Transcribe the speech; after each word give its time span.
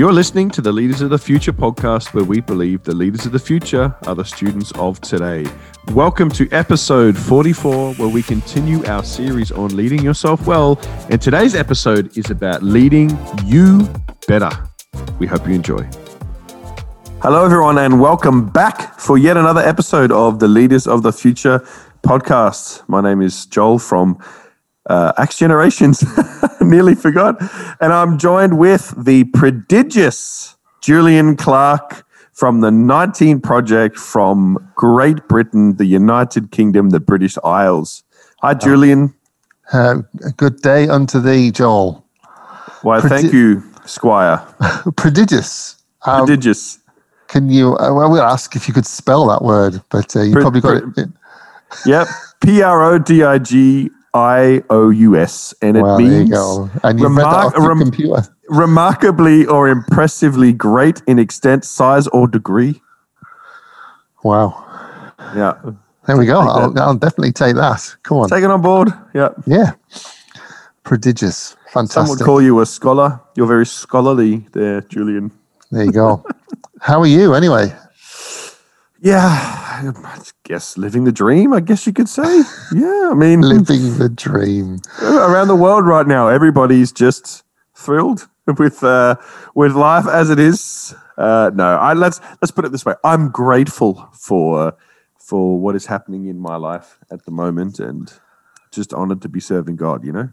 You're 0.00 0.14
listening 0.14 0.48
to 0.52 0.62
the 0.62 0.72
Leaders 0.72 1.02
of 1.02 1.10
the 1.10 1.18
Future 1.18 1.52
podcast, 1.52 2.14
where 2.14 2.24
we 2.24 2.40
believe 2.40 2.84
the 2.84 2.94
leaders 2.94 3.26
of 3.26 3.32
the 3.32 3.38
future 3.38 3.94
are 4.06 4.14
the 4.14 4.24
students 4.24 4.72
of 4.76 4.98
today. 5.02 5.44
Welcome 5.88 6.30
to 6.30 6.50
episode 6.52 7.18
44, 7.18 7.92
where 7.96 8.08
we 8.08 8.22
continue 8.22 8.82
our 8.86 9.04
series 9.04 9.52
on 9.52 9.76
leading 9.76 10.02
yourself 10.02 10.46
well. 10.46 10.80
And 11.10 11.20
today's 11.20 11.54
episode 11.54 12.16
is 12.16 12.30
about 12.30 12.62
leading 12.62 13.10
you 13.44 13.86
better. 14.26 14.48
We 15.18 15.26
hope 15.26 15.46
you 15.46 15.52
enjoy. 15.52 15.86
Hello, 17.20 17.44
everyone, 17.44 17.76
and 17.76 18.00
welcome 18.00 18.48
back 18.48 18.98
for 18.98 19.18
yet 19.18 19.36
another 19.36 19.60
episode 19.60 20.12
of 20.12 20.38
the 20.38 20.48
Leaders 20.48 20.86
of 20.86 21.02
the 21.02 21.12
Future 21.12 21.58
podcast. 22.02 22.88
My 22.88 23.02
name 23.02 23.20
is 23.20 23.44
Joel 23.44 23.78
from 23.78 24.18
uh, 24.90 25.12
Acts 25.16 25.38
Generations. 25.38 26.04
Nearly 26.60 26.94
forgot. 26.94 27.36
And 27.80 27.92
I'm 27.92 28.18
joined 28.18 28.58
with 28.58 28.92
the 29.02 29.24
prodigious 29.24 30.56
Julian 30.82 31.36
Clark 31.36 32.04
from 32.32 32.60
the 32.60 32.70
19 32.70 33.40
Project 33.40 33.96
from 33.98 34.58
Great 34.74 35.28
Britain, 35.28 35.76
the 35.76 35.84
United 35.86 36.50
Kingdom, 36.50 36.90
the 36.90 37.00
British 37.00 37.38
Isles. 37.44 38.02
Hi, 38.42 38.54
Julian. 38.54 39.14
Uh, 39.72 40.02
a 40.26 40.30
good 40.32 40.60
day 40.62 40.88
unto 40.88 41.20
thee, 41.20 41.50
Joel. 41.50 42.04
Why, 42.82 43.00
Prodi- 43.00 43.08
thank 43.08 43.32
you, 43.32 43.62
Squire. 43.84 44.38
Prodigious. 44.96 45.76
Um, 46.06 46.26
Prodigious. 46.26 46.78
Can 47.28 47.48
you? 47.50 47.76
Uh, 47.76 47.94
well, 47.94 48.10
we'll 48.10 48.22
ask 48.22 48.56
if 48.56 48.66
you 48.66 48.74
could 48.74 48.86
spell 48.86 49.26
that 49.28 49.42
word, 49.42 49.80
but 49.90 50.16
uh, 50.16 50.22
you 50.22 50.32
Pro- 50.32 50.42
probably 50.42 50.60
got 50.60 50.94
pro- 50.94 51.04
it. 51.04 51.08
Yep. 51.86 52.08
P 52.40 52.62
R 52.62 52.82
O 52.82 52.98
D 52.98 53.22
I 53.22 53.38
G 53.38 53.90
I 54.14 54.62
O 54.70 54.90
U 54.90 55.16
S. 55.16 55.54
And 55.62 55.76
it 55.76 55.84
you 55.84 55.96
means. 55.98 56.30
And 56.82 56.98
you 56.98 57.08
that 57.14 57.24
off 57.24 57.54
rem- 57.56 58.24
remarkably 58.48 59.46
or 59.46 59.68
impressively 59.68 60.52
great 60.52 61.02
in 61.06 61.18
extent, 61.18 61.64
size, 61.64 62.06
or 62.08 62.26
degree. 62.26 62.82
Wow. 64.24 64.64
Yeah. 65.34 65.54
There 66.06 66.16
we 66.16 66.26
go. 66.26 66.40
I'll. 66.40 66.78
I'll 66.78 66.94
definitely 66.96 67.32
take 67.32 67.54
that. 67.56 67.96
Come 68.02 68.18
on. 68.18 68.28
Take 68.28 68.42
it 68.42 68.50
on 68.50 68.62
board. 68.62 68.88
Yeah. 69.14 69.28
yeah. 69.46 69.72
Prodigious. 70.82 71.56
Fantastic. 71.72 71.92
Some 71.92 72.08
would 72.08 72.24
call 72.24 72.42
you 72.42 72.60
a 72.60 72.66
scholar. 72.66 73.20
You're 73.36 73.46
very 73.46 73.66
scholarly 73.66 74.46
there, 74.52 74.80
Julian. 74.80 75.30
there 75.70 75.84
you 75.84 75.92
go. 75.92 76.24
How 76.80 77.00
are 77.00 77.06
you 77.06 77.34
anyway? 77.34 77.72
Yeah, 79.02 79.18
I 79.18 80.20
guess 80.44 80.76
living 80.76 81.04
the 81.04 81.12
dream, 81.12 81.54
I 81.54 81.60
guess 81.60 81.86
you 81.86 81.92
could 81.92 82.08
say. 82.08 82.42
Yeah, 82.74 83.08
I 83.10 83.14
mean, 83.14 83.40
Living 83.56 83.96
the 83.96 84.10
dream. 84.10 84.80
around 85.00 85.48
the 85.48 85.56
world 85.56 85.86
right 85.86 86.06
now, 86.06 86.28
everybody's 86.28 86.92
just 86.92 87.42
thrilled 87.74 88.28
with 88.58 88.84
uh, 88.84 89.16
with 89.54 89.72
life 89.72 90.06
as 90.06 90.28
it 90.28 90.38
is. 90.38 90.94
Uh, 91.16 91.50
no, 91.54 91.76
I, 91.78 91.94
let's 91.94 92.20
let's 92.42 92.50
put 92.50 92.64
it 92.66 92.72
this 92.72 92.84
way: 92.84 92.94
I'm 93.02 93.30
grateful 93.30 94.08
for 94.12 94.76
for 95.18 95.58
what 95.58 95.74
is 95.76 95.86
happening 95.86 96.26
in 96.26 96.38
my 96.38 96.56
life 96.56 96.98
at 97.10 97.24
the 97.24 97.30
moment, 97.30 97.78
and 97.80 98.12
just 98.70 98.92
honored 98.92 99.22
to 99.22 99.28
be 99.30 99.40
serving 99.40 99.76
God. 99.76 100.04
You 100.04 100.12
know, 100.12 100.28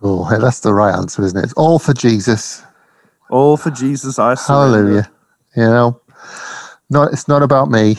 Cool. 0.00 0.26
Hey, 0.26 0.38
that's 0.38 0.60
the 0.60 0.74
right 0.74 0.94
answer, 0.94 1.24
isn't 1.24 1.38
it? 1.38 1.44
It's 1.44 1.52
all 1.54 1.78
for 1.78 1.94
Jesus. 1.94 2.62
all 3.30 3.56
for 3.56 3.70
Jesus. 3.70 4.18
I 4.18 4.34
surrender. 4.34 4.76
Hallelujah. 4.76 5.10
You 5.56 5.62
know, 5.62 6.00
not 6.90 7.12
it's 7.12 7.28
not 7.28 7.42
about 7.42 7.70
me. 7.70 7.96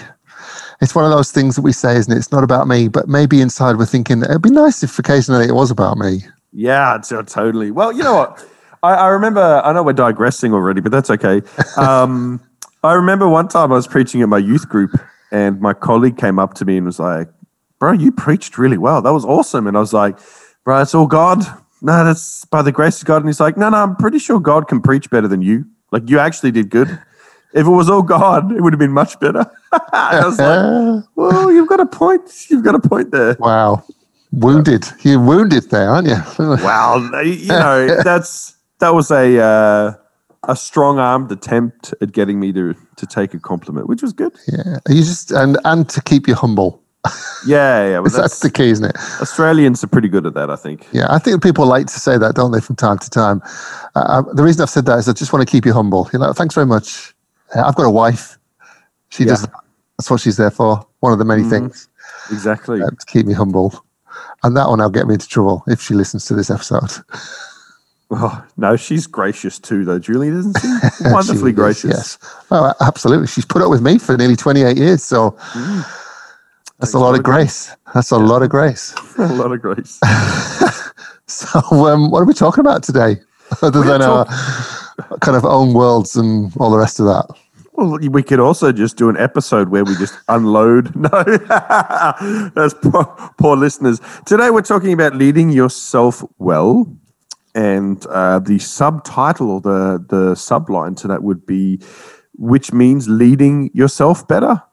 It's 0.82 0.94
one 0.94 1.06
of 1.06 1.12
those 1.12 1.32
things 1.32 1.56
that 1.56 1.64
we 1.64 1.74
say, 1.74 1.96
isn't 1.96 2.14
it? 2.14 2.18
It's 2.18 2.32
not 2.32 2.44
about 2.44 2.68
me, 2.68 2.88
but 2.88 3.08
maybe 3.08 3.42
inside 3.42 3.78
we're 3.78 3.86
thinking 3.86 4.22
it'd 4.22 4.44
be 4.44 4.52
nice 4.52 4.84
if 4.84 5.00
occasionally 5.00 5.48
it 5.48 5.54
was 5.54 5.72
about 5.72 5.98
me. 5.98 6.20
Yeah, 6.54 7.00
totally. 7.02 7.72
Well, 7.72 7.92
you 7.92 8.04
know 8.04 8.14
what? 8.14 8.46
I, 8.84 8.94
I 8.94 9.08
remember, 9.08 9.62
I 9.64 9.74
know 9.74 9.84
we're 9.84 9.94
digressing 9.94 10.54
already, 10.54 10.82
but 10.82 10.92
that's 10.92 11.10
okay. 11.10 11.42
Um, 11.78 12.42
I 12.84 12.94
remember 12.94 13.28
one 13.28 13.48
time 13.48 13.72
I 13.72 13.76
was 13.76 13.88
preaching 13.88 14.22
at 14.22 14.30
my 14.30 14.38
youth 14.38 14.70
group, 14.70 14.92
and 15.32 15.60
my 15.60 15.74
colleague 15.74 16.18
came 16.18 16.40
up 16.40 16.54
to 16.56 16.66
me 16.66 16.78
and 16.78 16.86
was 16.86 17.00
like, 17.00 17.28
Bro, 17.80 17.94
you 17.94 18.12
preached 18.12 18.58
really 18.58 18.78
well. 18.78 19.02
That 19.02 19.14
was 19.14 19.26
awesome. 19.26 19.68
And 19.68 19.76
I 19.76 19.80
was 19.80 19.94
like, 19.94 20.18
Bro, 20.64 20.82
it's 20.82 20.96
all 20.96 21.08
God. 21.08 21.44
No, 21.82 22.06
that's 22.06 22.46
by 22.46 22.62
the 22.62 22.72
grace 22.72 23.02
of 23.02 23.08
God. 23.08 23.18
And 23.18 23.28
he's 23.28 23.40
like, 23.40 23.58
No, 23.58 23.70
no, 23.70 23.78
I'm 23.78 23.96
pretty 23.96 24.20
sure 24.20 24.40
God 24.40 24.68
can 24.68 24.82
preach 24.82 25.10
better 25.10 25.28
than 25.28 25.42
you. 25.42 25.66
Like, 25.92 26.10
you 26.10 26.20
actually 26.20 26.52
did 26.52 26.70
good. 26.70 27.00
If 27.54 27.66
it 27.66 27.70
was 27.70 27.90
all 27.90 28.02
God, 28.02 28.52
it 28.52 28.62
would 28.62 28.74
have 28.74 28.80
been 28.80 28.92
much 28.92 29.20
better. 29.20 29.50
I 29.94 30.22
was 30.26 30.40
like, 30.40 31.06
Well, 31.16 31.52
you've 31.52 31.70
got 31.70 31.80
a 31.80 31.86
point. 31.86 32.48
You've 32.50 32.64
got 32.64 32.76
a 32.76 32.80
point 32.80 33.12
there. 33.12 33.36
wow. 33.40 33.84
Wounded. 34.32 34.86
You're 35.02 35.22
wounded 35.22 35.70
there, 35.70 35.90
aren't 35.90 36.08
you? 36.08 36.18
Wow, 36.38 36.98
you 37.24 37.48
know 37.48 38.02
that's 38.04 38.58
that 38.80 38.94
was 38.94 39.10
a 39.10 39.40
uh, 39.40 39.94
a 40.44 40.56
strong 40.56 41.00
armed 41.00 41.32
attempt 41.32 41.94
at 42.02 42.12
getting 42.12 42.38
me 42.40 42.52
to 42.52 42.76
to 42.98 43.06
take 43.06 43.34
a 43.34 43.40
compliment, 43.40 43.88
which 43.88 44.02
was 44.02 44.12
good. 44.12 44.36
yeah. 44.48 44.80
You 44.90 45.02
just 45.02 45.32
and 45.32 45.58
and 45.64 45.88
to 45.90 46.02
keep 46.02 46.28
you 46.28 46.36
humble. 46.36 46.84
Yeah, 47.46 47.88
yeah. 47.88 48.00
Well, 48.00 48.04
that's, 48.04 48.18
that's, 48.18 48.40
the 48.40 48.52
key, 48.52 48.70
isn't 48.70 48.84
it? 48.84 48.98
Australians 49.22 49.82
are 49.82 49.88
pretty 49.88 50.10
good 50.10 50.26
at 50.26 50.34
that, 50.34 50.50
I 50.50 50.58
think. 50.58 50.86
Yeah, 50.92 51.08
I 51.10 51.20
think 51.20 51.42
people 51.42 51.66
like 51.66 51.86
to 51.88 52.00
say 52.00 52.18
that, 52.18 52.36
don't 52.36 52.52
they, 52.52 52.60
from 52.60 52.76
time 52.76 52.98
to 52.98 53.10
time? 53.10 53.42
Uh, 53.96 54.24
the 54.34 54.44
reason 54.44 54.62
I've 54.62 54.70
said 54.70 54.86
that 54.88 55.00
is 55.00 55.08
I 55.08 55.14
just 55.14 55.32
want 55.32 55.48
to 55.48 55.50
keep 55.50 55.66
you 55.66 55.72
humble. 55.72 56.10
You 56.12 56.20
know, 56.20 56.34
thanks 56.34 56.54
very 56.54 56.68
much. 56.68 57.14
Uh, 57.56 57.64
I've 57.66 57.76
got 57.76 57.84
a 57.86 57.92
wife. 57.92 58.38
She 59.10 59.26
does. 59.26 59.42
Yeah. 59.42 59.48
That. 59.48 59.62
That's 59.98 60.12
what 60.12 60.20
she's 60.22 60.38
there 60.38 60.52
for. 60.52 60.86
One 61.00 61.12
of 61.14 61.20
the 61.20 61.26
many 61.26 61.44
Mhm. 61.44 61.50
things 61.50 61.88
Exactly. 62.32 62.82
uh, 62.82 62.90
to 62.90 63.06
keep 63.08 63.26
me 63.26 63.34
humble. 63.34 63.84
And 64.44 64.56
that 64.56 64.70
one 64.70 64.80
will 64.80 64.90
get 64.90 65.08
me 65.08 65.16
into 65.16 65.28
trouble 65.28 65.64
if 65.68 65.82
she 65.82 65.94
listens 65.96 66.26
to 66.26 66.36
this 66.36 66.50
episode. 66.50 66.92
Oh, 68.10 68.42
no, 68.56 68.78
she's 68.78 69.06
gracious 69.06 69.60
too, 69.60 69.84
though. 69.84 70.00
Julie, 70.00 70.30
isn't 70.30 70.58
she? 70.62 70.68
She 71.04 71.12
Wonderfully 71.12 71.52
is, 71.52 71.56
gracious. 71.58 71.92
Yes. 71.92 72.18
Oh, 72.52 72.72
absolutely. 72.80 73.28
She's 73.28 73.44
put 73.44 73.62
up 73.62 73.70
with 73.70 73.82
me 73.82 73.98
for 73.98 74.16
nearly 74.16 74.38
28 74.38 74.78
years. 74.78 75.04
So 75.04 75.32
Mm. 75.52 75.84
that's 76.80 76.92
Takes 76.92 76.94
a 76.94 77.00
lot 77.00 77.16
of 77.16 77.24
grace. 77.24 77.70
That's 77.94 78.12
a 78.12 78.18
lot 78.18 78.44
of 78.44 78.50
grace. 78.50 78.96
a 79.18 79.28
lot 79.34 79.52
of 79.52 79.62
grace. 79.62 80.00
So, 81.26 81.60
um, 81.86 82.10
what 82.10 82.22
are 82.22 82.26
we 82.26 82.34
talking 82.34 82.62
about 82.62 82.82
today? 82.82 83.20
Other 83.62 83.82
We're 83.82 83.88
than 83.98 84.02
our 84.04 84.26
kind 85.22 85.38
of 85.38 85.46
own 85.46 85.74
worlds 85.74 86.16
and 86.16 86.52
all 86.58 86.72
the 86.72 86.78
rest 86.78 87.00
of 87.00 87.06
that. 87.06 87.26
Well, 87.74 88.00
we 88.10 88.24
could 88.24 88.40
also 88.40 88.72
just 88.72 88.98
do 88.98 89.08
an 89.08 89.18
episode 89.18 89.70
where 89.70 89.84
we 89.84 89.96
just 89.98 90.18
unload. 90.28 90.94
No, 90.96 91.10
that's 92.56 92.74
poor, 92.74 93.06
poor 93.38 93.56
listeners. 93.56 94.02
Today 94.26 94.50
we're 94.50 94.64
talking 94.64 94.94
about 94.94 95.16
leading 95.16 95.52
yourself 95.52 96.24
well, 96.40 96.92
and 97.54 98.04
uh, 98.08 98.40
the 98.40 98.58
subtitle 98.60 99.52
or 99.52 99.62
the 99.62 100.04
the 100.10 100.34
subline 100.34 100.98
to 101.02 101.08
that 101.08 101.22
would 101.22 101.46
be, 101.46 101.80
which 102.34 102.74
means 102.74 103.08
leading 103.08 103.70
yourself 103.74 104.28
better. 104.28 104.64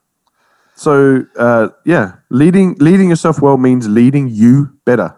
So 0.76 1.24
uh, 1.36 1.68
yeah, 1.84 2.14
leading 2.30 2.74
leading 2.78 3.10
yourself 3.10 3.42
well 3.42 3.58
means 3.58 3.86
leading 3.86 4.28
you 4.28 4.72
better. 4.86 5.14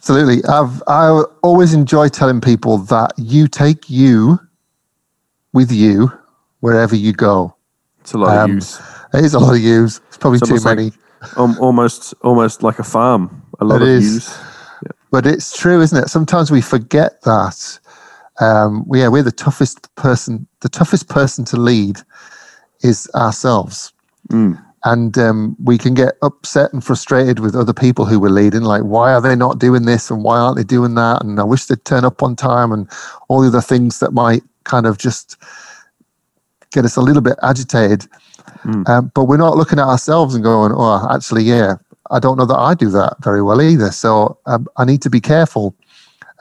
Absolutely. 0.00 0.42
I've 0.48 0.82
I 0.86 1.22
always 1.42 1.74
enjoy 1.74 2.08
telling 2.08 2.40
people 2.40 2.78
that 2.78 3.12
you 3.18 3.46
take 3.46 3.90
you 3.90 4.40
with 5.52 5.70
you 5.70 6.10
wherever 6.60 6.96
you 6.96 7.12
go. 7.12 7.54
It's 8.00 8.14
a 8.14 8.18
lot 8.18 8.34
Um, 8.38 8.50
of 8.52 8.54
use. 8.56 8.80
It 9.12 9.24
is 9.26 9.34
a 9.34 9.38
lot 9.38 9.52
of 9.54 9.60
use. 9.60 10.00
It's 10.08 10.16
probably 10.16 10.38
It's 10.38 10.48
too 10.48 10.54
like- 10.56 10.64
many. 10.78 10.92
Um, 11.36 11.54
almost 11.60 12.14
almost 12.22 12.62
like 12.62 12.78
a 12.78 12.82
farm. 12.82 13.42
A 13.60 13.64
lot 13.66 13.82
It 13.82 13.88
of 13.88 13.88
is. 13.88 14.14
use. 14.14 14.38
But 15.10 15.26
it's 15.26 15.54
true, 15.54 15.82
isn't 15.82 15.98
it? 16.02 16.08
Sometimes 16.08 16.50
we 16.50 16.62
forget 16.62 17.20
that. 17.24 17.78
Um, 18.40 18.86
yeah, 18.94 19.08
we're 19.08 19.22
the 19.22 19.30
toughest 19.32 19.94
person. 19.96 20.46
The 20.60 20.70
toughest 20.70 21.08
person 21.10 21.44
to 21.46 21.58
lead 21.58 21.98
is 22.82 23.06
ourselves, 23.14 23.92
Mm. 24.32 24.58
And 24.84 25.18
um, 25.18 25.56
we 25.62 25.76
can 25.76 25.94
get 25.94 26.14
upset 26.22 26.72
and 26.72 26.82
frustrated 26.82 27.40
with 27.40 27.54
other 27.54 27.74
people 27.74 28.06
who 28.06 28.18
we're 28.18 28.30
leading. 28.30 28.62
Like, 28.62 28.82
why 28.82 29.12
are 29.12 29.20
they 29.20 29.36
not 29.36 29.58
doing 29.58 29.84
this, 29.84 30.10
and 30.10 30.24
why 30.24 30.38
aren't 30.38 30.56
they 30.56 30.64
doing 30.64 30.94
that? 30.94 31.22
And 31.22 31.38
I 31.38 31.44
wish 31.44 31.66
they'd 31.66 31.84
turn 31.84 32.04
up 32.04 32.22
on 32.22 32.36
time, 32.36 32.72
and 32.72 32.88
all 33.28 33.40
the 33.40 33.48
other 33.48 33.60
things 33.60 34.00
that 34.00 34.12
might 34.12 34.42
kind 34.64 34.86
of 34.86 34.98
just 34.98 35.36
get 36.72 36.84
us 36.84 36.96
a 36.96 37.00
little 37.00 37.22
bit 37.22 37.38
agitated. 37.42 38.06
Mm. 38.64 38.88
Um, 38.88 39.12
but 39.14 39.24
we're 39.24 39.36
not 39.36 39.56
looking 39.56 39.78
at 39.78 39.86
ourselves 39.86 40.34
and 40.34 40.42
going, 40.42 40.72
"Oh, 40.74 41.06
actually, 41.10 41.42
yeah, 41.42 41.74
I 42.10 42.18
don't 42.18 42.38
know 42.38 42.46
that 42.46 42.58
I 42.58 42.74
do 42.74 42.88
that 42.90 43.16
very 43.22 43.42
well 43.42 43.60
either." 43.60 43.90
So 43.90 44.38
um, 44.46 44.66
I 44.76 44.84
need 44.84 45.02
to 45.02 45.10
be 45.10 45.20
careful 45.20 45.74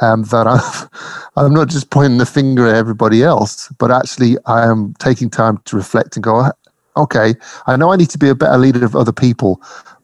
um, 0.01 0.23
that 0.23 0.47
I'm, 0.47 0.89
I'm 1.45 1.53
not 1.53 1.69
just 1.69 1.89
pointing 1.89 2.17
the 2.17 2.25
finger 2.25 2.67
at 2.67 2.75
everybody 2.75 3.23
else, 3.23 3.69
but 3.77 3.91
actually 3.91 4.37
I 4.45 4.65
am 4.65 4.93
taking 4.99 5.29
time 5.29 5.59
to 5.65 5.75
reflect 5.75 6.15
and 6.15 6.23
go, 6.23 6.51
"Okay, 6.97 7.35
I 7.67 7.75
know 7.75 7.91
I 7.91 7.95
need 7.95 8.09
to 8.11 8.17
be 8.17 8.29
a 8.29 8.35
better 8.35 8.57
leader 8.57 8.85
of 8.85 8.95
other 8.95 9.11
people, 9.11 9.61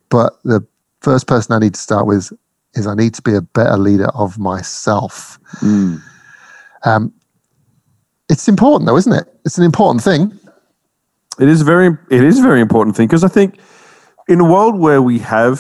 but 0.10 0.40
the 0.44 0.66
first 1.02 1.28
person 1.28 1.54
I 1.54 1.60
need 1.60 1.74
to 1.74 1.80
start 1.80 2.06
with 2.06 2.32
is 2.74 2.88
I 2.88 2.96
need 2.96 3.14
to 3.16 3.22
be 3.22 3.36
a 3.36 3.42
better 3.42 3.78
leader 3.78 4.10
of 4.10 4.38
myself." 4.40 5.40
Mm. 5.62 6.02
Um, 6.84 7.14
it's 8.30 8.48
important, 8.48 8.88
though, 8.88 8.98
isn't 8.98 9.14
it? 9.14 9.28
It's 9.46 9.58
an 9.58 9.64
important 9.64 10.04
thing. 10.04 10.38
It 11.40 11.50
is 11.50 11.62
very 11.62 11.98
it 12.10 12.24
is 12.24 12.40
a 12.40 12.44
very 12.44 12.62
important 12.62 12.96
thing 12.96 13.08
because 13.08 13.24
I 13.24 13.28
think 13.28 13.60
in 14.28 14.40
a 14.40 14.46
world 14.46 14.80
where 14.80 15.02
we 15.02 15.20
have 15.20 15.60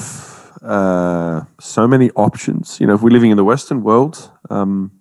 uh, 0.61 1.43
so 1.59 1.87
many 1.87 2.09
options, 2.11 2.79
you 2.79 2.87
know, 2.87 2.95
if 2.95 3.01
we're 3.01 3.09
living 3.09 3.31
in 3.31 3.37
the 3.37 3.43
Western 3.43 3.83
world, 3.83 4.31
um, 4.49 4.91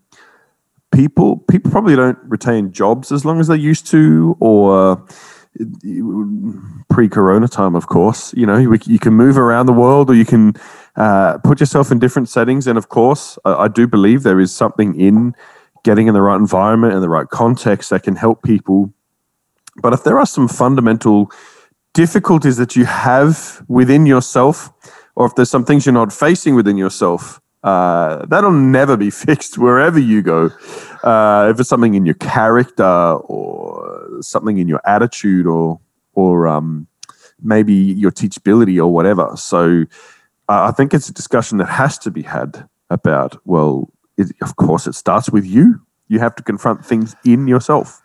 people. 0.94 1.38
People 1.49 1.71
probably 1.71 1.97
don't 1.97 2.19
retain 2.25 2.73
jobs 2.73 3.12
as 3.12 3.25
long 3.25 3.41
as 3.41 3.49
they 3.49 3.56
used 3.56 3.87
to, 3.88 4.37
or 4.41 5.05
pre-corona 6.90 7.48
time, 7.48 7.74
of 7.74 7.86
course. 7.86 8.34
You 8.34 8.46
know, 8.46 8.56
you, 8.56 8.76
you 8.86 8.98
can 8.98 9.14
move 9.14 9.38
around 9.38 9.66
the 9.66 9.72
world, 9.72 10.10
or 10.10 10.14
you 10.14 10.24
can 10.24 10.54
uh, 10.96 11.38
put 11.38 11.60
yourself 11.60 11.90
in 11.90 11.98
different 11.98 12.28
settings. 12.28 12.66
And 12.66 12.78
of 12.78 12.88
course, 12.88 13.38
I, 13.44 13.54
I 13.54 13.68
do 13.68 13.86
believe 13.86 14.22
there 14.22 14.40
is 14.40 14.52
something 14.52 14.98
in 14.98 15.34
getting 15.84 16.06
in 16.06 16.14
the 16.14 16.22
right 16.22 16.36
environment 16.36 16.94
and 16.94 17.02
the 17.02 17.08
right 17.08 17.28
context 17.28 17.90
that 17.90 18.02
can 18.02 18.16
help 18.16 18.42
people. 18.42 18.92
But 19.82 19.92
if 19.92 20.04
there 20.04 20.18
are 20.18 20.26
some 20.26 20.48
fundamental 20.48 21.30
difficulties 21.92 22.56
that 22.56 22.74
you 22.74 22.84
have 22.84 23.62
within 23.68 24.06
yourself, 24.06 24.70
or 25.14 25.26
if 25.26 25.34
there's 25.34 25.50
some 25.50 25.64
things 25.64 25.86
you're 25.86 25.92
not 25.92 26.12
facing 26.12 26.54
within 26.54 26.76
yourself, 26.76 27.40
uh, 27.62 28.26
that'll 28.26 28.50
never 28.50 28.96
be 28.96 29.10
fixed 29.26 29.58
wherever 29.58 29.98
you 29.98 30.22
go. 30.22 30.50
Uh, 31.02 31.48
if 31.52 31.60
it's 31.60 31.68
something 31.68 31.94
in 31.94 32.04
your 32.04 32.14
character 32.14 32.84
or 32.84 33.94
something 34.20 34.58
in 34.58 34.69
your 34.69 34.81
attitude 34.84 35.46
or 35.46 35.81
or 36.14 36.46
um, 36.46 36.87
maybe 37.43 37.75
your 37.75 38.11
teachability 38.11 38.78
or 38.78 38.87
whatever. 38.87 39.32
So 39.37 39.84
uh, 40.49 40.69
I 40.69 40.70
think 40.72 40.94
it's 40.94 41.08
a 41.08 41.12
discussion 41.12 41.58
that 41.58 41.69
has 41.69 41.99
to 41.99 42.11
be 42.11 42.22
had 42.22 42.69
about. 42.90 43.37
Well, 43.44 43.90
it, 44.16 44.31
of 44.43 44.56
course, 44.56 44.87
it 44.87 44.94
starts 44.94 45.31
with 45.31 45.46
you. 45.46 45.81
You 46.08 46.19
have 46.20 46.34
to 46.37 46.43
confront 46.43 46.84
things 46.84 47.16
in 47.25 47.49
yourself. 47.49 48.00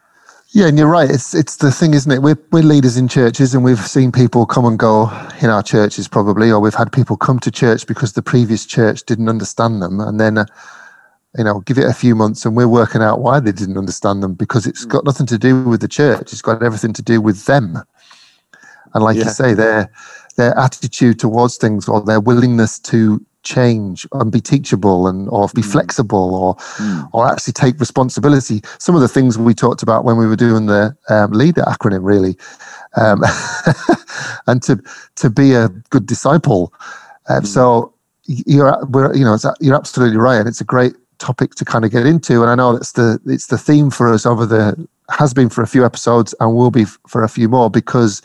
Yeah, 0.51 0.65
and 0.65 0.79
you're 0.79 0.88
right. 0.88 1.09
It's 1.09 1.35
it's 1.35 1.57
the 1.57 1.71
thing, 1.71 1.94
isn't 1.94 2.11
it? 2.11 2.23
We're 2.23 2.39
we're 2.51 2.63
leaders 2.63 2.97
in 2.97 3.07
churches, 3.07 3.53
and 3.53 3.63
we've 3.63 3.79
seen 3.79 4.11
people 4.11 4.47
come 4.47 4.65
and 4.65 4.79
go 4.79 5.03
in 5.41 5.50
our 5.50 5.61
churches, 5.61 6.07
probably, 6.07 6.51
or 6.51 6.59
we've 6.59 6.73
had 6.73 6.91
people 6.91 7.17
come 7.17 7.38
to 7.39 7.51
church 7.51 7.85
because 7.85 8.13
the 8.13 8.23
previous 8.23 8.65
church 8.65 9.03
didn't 9.06 9.29
understand 9.29 9.79
them, 9.79 10.00
and 10.00 10.19
then, 10.19 10.39
uh, 10.39 10.45
you 11.37 11.43
know, 11.43 11.59
give 11.61 11.77
it 11.77 11.85
a 11.85 11.93
few 11.93 12.15
months, 12.15 12.45
and 12.45 12.55
we're 12.55 12.67
working 12.67 13.01
out 13.01 13.19
why 13.19 13.39
they 13.39 13.51
didn't 13.51 13.77
understand 13.77 14.23
them 14.23 14.33
because 14.33 14.65
it's 14.65 14.85
got 14.85 15.05
nothing 15.05 15.27
to 15.27 15.37
do 15.37 15.63
with 15.63 15.81
the 15.81 15.87
church. 15.87 16.33
It's 16.33 16.41
got 16.41 16.63
everything 16.63 16.93
to 16.93 17.01
do 17.01 17.21
with 17.21 17.45
them, 17.45 17.77
and 18.93 19.03
like 19.03 19.17
yeah. 19.17 19.25
you 19.25 19.29
say, 19.29 19.53
their 19.53 19.91
their 20.37 20.57
attitude 20.57 21.19
towards 21.19 21.57
things 21.57 21.87
or 21.87 22.01
their 22.01 22.19
willingness 22.19 22.79
to 22.79 23.23
change 23.43 24.07
and 24.13 24.31
be 24.31 24.41
teachable 24.41 25.07
and 25.07 25.29
or 25.29 25.47
be 25.55 25.61
mm. 25.61 25.71
flexible 25.71 26.35
or 26.35 26.55
mm. 26.55 27.09
or 27.13 27.27
actually 27.31 27.53
take 27.53 27.79
responsibility 27.79 28.61
some 28.79 28.95
of 28.95 29.01
the 29.01 29.07
things 29.07 29.37
we 29.37 29.53
talked 29.53 29.81
about 29.81 30.03
when 30.03 30.17
we 30.17 30.27
were 30.27 30.35
doing 30.35 30.65
the 30.65 30.95
um, 31.09 31.31
leader 31.31 31.61
acronym 31.61 32.03
really 32.03 32.37
um, 32.97 33.23
and 34.47 34.61
to 34.61 34.81
to 35.15 35.29
be 35.29 35.53
a 35.53 35.69
good 35.89 36.05
disciple 36.05 36.73
um, 37.29 37.43
mm. 37.43 37.47
so 37.47 37.93
you're 38.25 38.77
you 39.15 39.23
know 39.23 39.37
you're 39.61 39.75
absolutely 39.75 40.17
right 40.17 40.37
and 40.37 40.47
it's 40.47 40.61
a 40.61 40.65
great 40.65 40.93
topic 41.19 41.56
to 41.56 41.66
kind 41.66 41.86
of 41.86 41.92
get 41.92 42.06
into 42.06 42.42
and 42.42 42.50
i 42.50 42.56
know 42.56 42.74
that's 42.74 42.94
the 42.94 43.19
it's 43.25 43.48
the 43.48 43.57
theme 43.57 43.89
for 43.89 44.12
us 44.12 44.25
over 44.25 44.45
the 44.45 44.88
has 45.10 45.33
been 45.33 45.50
for 45.50 45.62
a 45.62 45.68
few 45.68 45.86
episodes 45.86 46.33
and 46.39 46.56
will 46.56 46.71
be 46.71 46.86
for 46.86 47.24
a 47.24 47.30
few 47.30 47.50
more 47.50 47.69
because 47.69 48.21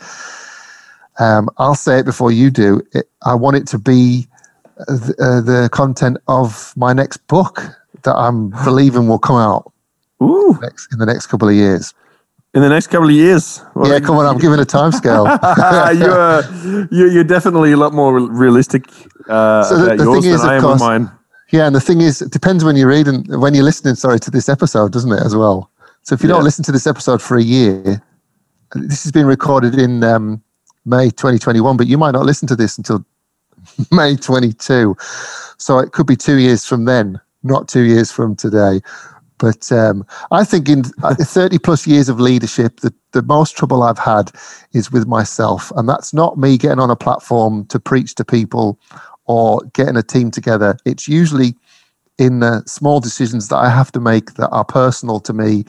um, 1.19 1.49
I'll 1.59 1.75
say 1.75 2.01
it 2.01 2.05
before 2.05 2.33
you 2.33 2.51
do. 2.51 2.83
It, 2.93 3.09
I 3.25 3.35
want 3.35 3.57
it 3.57 3.67
to 3.69 3.79
be 3.79 4.27
the, 4.77 5.15
uh, 5.21 5.41
the 5.41 5.69
content 5.71 6.19
of 6.29 6.75
my 6.77 6.93
next 6.93 7.19
book 7.29 7.63
that 8.03 8.15
I'm 8.15 8.51
believing 8.65 9.09
will 9.09 9.19
come 9.19 9.37
out 9.37 9.73
Ooh. 10.23 10.59
Next, 10.61 10.93
in 10.93 10.99
the 10.99 11.07
next 11.07 11.27
couple 11.27 11.49
of 11.49 11.55
years. 11.55 11.95
In 12.55 12.63
the 12.63 12.69
next 12.69 12.87
couple 12.89 13.09
of 13.09 13.15
years. 13.15 13.61
Well, 13.75 13.91
yeah, 13.91 13.99
come 14.01 14.17
on, 14.17 14.27
I'm 14.27 14.39
giving 14.39 14.61
a 14.61 14.65
time 14.65 14.93
scale. 14.93 15.25
you're, 15.95 17.09
you're 17.09 17.25
definitely 17.25 17.73
a 17.73 17.77
lot 17.77 17.93
more 17.93 18.21
realistic 18.21 18.87
uh, 19.29 19.65
so 19.65 19.77
the, 19.77 19.97
the 19.97 20.05
yours 20.05 20.25
than 20.25 20.35
is, 20.35 20.45
I 20.45 20.57
am 20.57 20.63
course, 20.63 20.75
with 20.75 20.81
mine. 20.81 21.11
Yeah, 21.55 21.69
and 21.69 21.77
the 21.77 21.81
thing 21.81 22.01
is, 22.01 22.21
it 22.21 22.33
depends 22.33 22.65
when 22.65 22.75
you're 22.75 22.89
reading, 22.89 23.27
when 23.29 23.55
you're 23.55 23.63
listening, 23.63 23.95
sorry, 23.95 24.19
to 24.19 24.29
this 24.29 24.49
episode, 24.49 24.91
doesn't 24.91 25.13
it, 25.13 25.23
as 25.25 25.37
well? 25.37 25.71
So 26.03 26.13
if 26.17 26.21
you 26.21 26.29
yeah. 26.29 26.35
don't 26.35 26.43
listen 26.43 26.65
to 26.65 26.73
this 26.73 26.85
episode 26.85 27.23
for 27.23 27.37
a 27.37 27.43
year, 27.45 28.03
this 28.75 29.05
has 29.05 29.13
been 29.13 29.25
recorded 29.25 29.79
in 29.79 30.03
um, 30.03 30.43
May 30.85 31.11
2021, 31.11 31.77
but 31.77 31.87
you 31.87 31.97
might 31.97 32.11
not 32.11 32.27
listen 32.27 32.49
to 32.49 32.57
this 32.57 32.77
until 32.77 33.05
May 33.93 34.17
22. 34.17 34.97
So 35.57 35.79
it 35.79 35.93
could 35.93 36.09
be 36.09 36.17
two 36.17 36.39
years 36.39 36.67
from 36.67 36.87
then, 36.87 37.21
not 37.45 37.69
two 37.69 37.83
years 37.83 38.11
from 38.11 38.35
today. 38.35 38.81
But 39.39 39.71
um, 39.71 40.05
I 40.33 40.43
think 40.43 40.69
in 40.69 40.83
uh, 41.05 41.15
30 41.21 41.59
plus 41.59 41.87
years 41.87 42.09
of 42.09 42.19
leadership, 42.19 42.81
the, 42.81 42.93
the 43.13 43.23
most 43.23 43.57
trouble 43.57 43.85
I've 43.85 43.97
had 44.01 44.33
is 44.73 44.91
with 44.91 45.07
myself. 45.07 45.71
And 45.77 45.89
that's 45.89 46.13
not 46.13 46.37
me 46.37 46.59
getting 46.59 46.81
on 46.81 46.91
a 46.91 46.97
platform 46.97 47.65
to 47.67 47.79
preach 47.79 48.17
to 48.17 48.25
people 48.25 48.77
or 49.27 49.61
getting 49.73 49.97
a 49.97 50.03
team 50.03 50.31
together. 50.31 50.77
It's 50.85 51.09
usually 51.09 51.55
in 52.19 52.41
the 52.41 52.63
small 52.67 53.01
decisions 53.01 53.49
that 53.49 53.57
I 53.57 53.71
have 53.71 53.91
to 53.93 54.01
make 54.01 54.35
that 54.35 54.51
are 54.51 54.65
personal 54.65 55.21
to 55.21 55.33
me. 55.33 55.65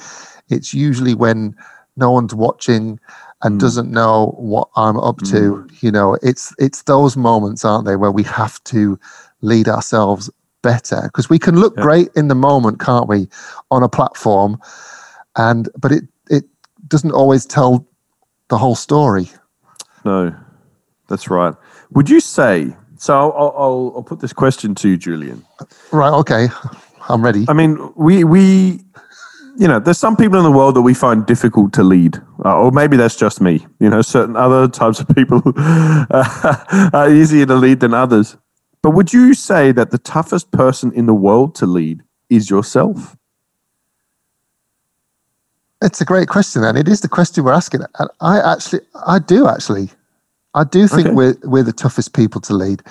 It's 0.49 0.73
usually 0.73 1.15
when 1.15 1.55
no 1.97 2.11
one's 2.11 2.35
watching 2.35 2.99
and 3.41 3.57
mm. 3.57 3.59
doesn't 3.59 3.91
know 3.91 4.35
what 4.37 4.69
I'm 4.75 4.97
up 4.97 5.17
mm. 5.17 5.31
to. 5.31 5.67
You 5.81 5.91
know, 5.91 6.17
it's 6.21 6.53
it's 6.59 6.83
those 6.83 7.17
moments, 7.17 7.65
aren't 7.65 7.85
they, 7.85 7.95
where 7.95 8.11
we 8.11 8.23
have 8.23 8.63
to 8.65 8.99
lead 9.41 9.67
ourselves 9.67 10.29
better 10.61 11.03
because 11.03 11.29
we 11.29 11.39
can 11.39 11.59
look 11.59 11.75
yeah. 11.77 11.83
great 11.83 12.09
in 12.15 12.27
the 12.27 12.35
moment, 12.35 12.79
can't 12.79 13.07
we, 13.07 13.27
on 13.71 13.83
a 13.83 13.89
platform, 13.89 14.59
and 15.35 15.69
but 15.77 15.91
it 15.91 16.03
it 16.29 16.43
doesn't 16.87 17.11
always 17.11 17.45
tell 17.45 17.87
the 18.49 18.57
whole 18.57 18.75
story. 18.75 19.29
No, 20.03 20.35
that's 21.07 21.29
right. 21.29 21.55
Would 21.91 22.09
you 22.09 22.19
say? 22.19 22.75
So 23.05 23.13
I'll, 23.13 23.53
I'll, 23.55 23.93
I'll 23.97 24.03
put 24.03 24.19
this 24.19 24.33
question 24.33 24.73
to 24.73 24.89
you, 24.89 24.97
Julian. 24.97 25.45
Right. 25.91 26.09
Okay. 26.09 26.47
I'm 27.07 27.23
ready. 27.23 27.45
I 27.47 27.53
mean, 27.53 27.93
we 27.95 28.23
we 28.23 28.79
you 29.57 29.67
know, 29.67 29.79
there's 29.79 29.99
some 29.99 30.17
people 30.17 30.39
in 30.39 30.43
the 30.43 30.51
world 30.51 30.75
that 30.75 30.81
we 30.81 30.95
find 30.95 31.23
difficult 31.23 31.71
to 31.73 31.83
lead, 31.83 32.17
uh, 32.43 32.57
or 32.57 32.71
maybe 32.71 32.97
that's 32.97 33.15
just 33.15 33.41
me. 33.41 33.63
You 33.79 33.91
know, 33.91 34.01
certain 34.01 34.35
other 34.35 34.67
types 34.67 34.99
of 34.99 35.07
people 35.09 35.43
uh, 35.55 36.89
are 36.93 37.13
easier 37.13 37.45
to 37.45 37.53
lead 37.53 37.79
than 37.81 37.93
others. 37.93 38.37
But 38.81 38.95
would 38.95 39.13
you 39.13 39.35
say 39.35 39.71
that 39.71 39.91
the 39.91 39.99
toughest 39.99 40.49
person 40.49 40.91
in 40.91 41.05
the 41.05 41.13
world 41.13 41.53
to 41.55 41.67
lead 41.67 42.01
is 42.31 42.49
yourself? 42.49 43.15
It's 45.79 46.01
a 46.01 46.05
great 46.05 46.27
question, 46.27 46.63
and 46.63 46.75
it 46.75 46.87
is 46.87 47.01
the 47.01 47.07
question 47.07 47.43
we're 47.43 47.53
asking. 47.53 47.81
And 47.99 48.09
I 48.19 48.53
actually, 48.53 48.81
I 49.05 49.19
do 49.19 49.47
actually, 49.47 49.91
I 50.55 50.63
do 50.63 50.87
think 50.87 51.07
okay. 51.07 51.15
we're 51.15 51.35
we're 51.43 51.63
the 51.63 51.73
toughest 51.73 52.13
people 52.13 52.41
to 52.41 52.53
lead. 52.53 52.81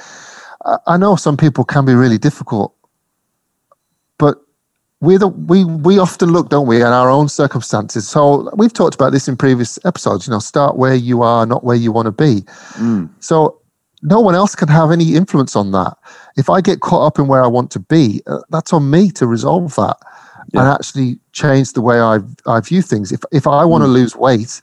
I, 0.87 0.97
know 0.97 1.17
some 1.17 1.37
people 1.37 1.65
can 1.65 1.85
be 1.85 1.95
really 1.95 2.17
difficult, 2.17 2.75
but 4.19 4.39
we 5.01 5.17
the, 5.17 5.29
we 5.29 5.65
we 5.65 5.99
often 5.99 6.31
look, 6.31 6.51
don't 6.51 6.67
we, 6.67 6.83
at 6.83 6.93
our 6.93 7.11
own 7.11 7.29
circumstances. 7.29 8.09
So 8.09 8.51
we've 8.57 8.73
talked 8.73 8.95
about 8.95 9.13
this 9.13 9.29
in 9.29 9.37
previous 9.37 9.79
episodes. 9.85 10.27
You 10.27 10.33
know, 10.33 10.39
start 10.39 10.77
where 10.77 10.95
you 10.95 11.23
are, 11.23 11.45
not 11.47 11.65
where 11.65 11.77
you 11.77 11.91
want 11.91 12.07
to 12.07 12.13
be. 12.13 12.43
Mm. 12.75 13.11
So 13.21 13.61
no 14.03 14.21
one 14.21 14.35
else 14.35 14.55
can 14.55 14.69
have 14.69 14.91
any 14.91 15.15
influence 15.15 15.57
on 15.57 15.73
that. 15.73 15.97
If 16.37 16.51
I 16.51 16.61
get 16.61 16.81
caught 16.81 17.07
up 17.07 17.19
in 17.19 17.27
where 17.27 17.43
I 17.43 17.47
want 17.47 17.71
to 17.73 17.81
be, 17.81 18.23
uh, 18.27 18.41
that's 18.51 18.73
on 18.73 18.91
me 18.91 19.11
to 19.13 19.27
resolve 19.27 19.75
that 19.77 19.97
yeah. 20.53 20.61
and 20.61 20.69
actually 20.69 21.19
change 21.33 21.73
the 21.73 21.81
way 21.81 22.01
I 22.01 22.19
I 22.47 22.61
view 22.61 22.83
things. 22.83 23.13
If 23.13 23.23
if 23.33 23.47
I 23.47 23.65
want 23.65 23.83
to 23.83 23.89
mm. 23.89 23.95
lose 23.95 24.17
weight, 24.17 24.63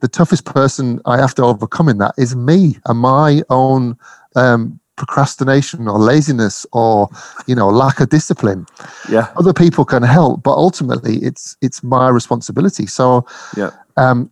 the 0.00 0.08
toughest 0.08 0.44
person 0.44 1.00
I 1.06 1.18
have 1.18 1.34
to 1.36 1.42
overcome 1.44 1.88
in 1.88 1.98
that 1.98 2.14
is 2.18 2.34
me. 2.34 2.78
And 2.86 2.98
my 2.98 3.42
own 3.50 3.96
um, 4.34 4.80
procrastination 5.00 5.88
or 5.88 5.98
laziness 5.98 6.66
or 6.72 7.08
you 7.46 7.54
know 7.54 7.68
lack 7.68 8.00
of 8.00 8.10
discipline? 8.10 8.66
Yeah. 9.08 9.32
Other 9.36 9.54
people 9.54 9.84
can 9.86 10.02
help 10.02 10.42
but 10.42 10.52
ultimately 10.52 11.16
it's 11.28 11.56
it's 11.62 11.82
my 11.82 12.08
responsibility. 12.10 12.86
So 12.86 13.26
yeah. 13.56 13.70
um 13.96 14.30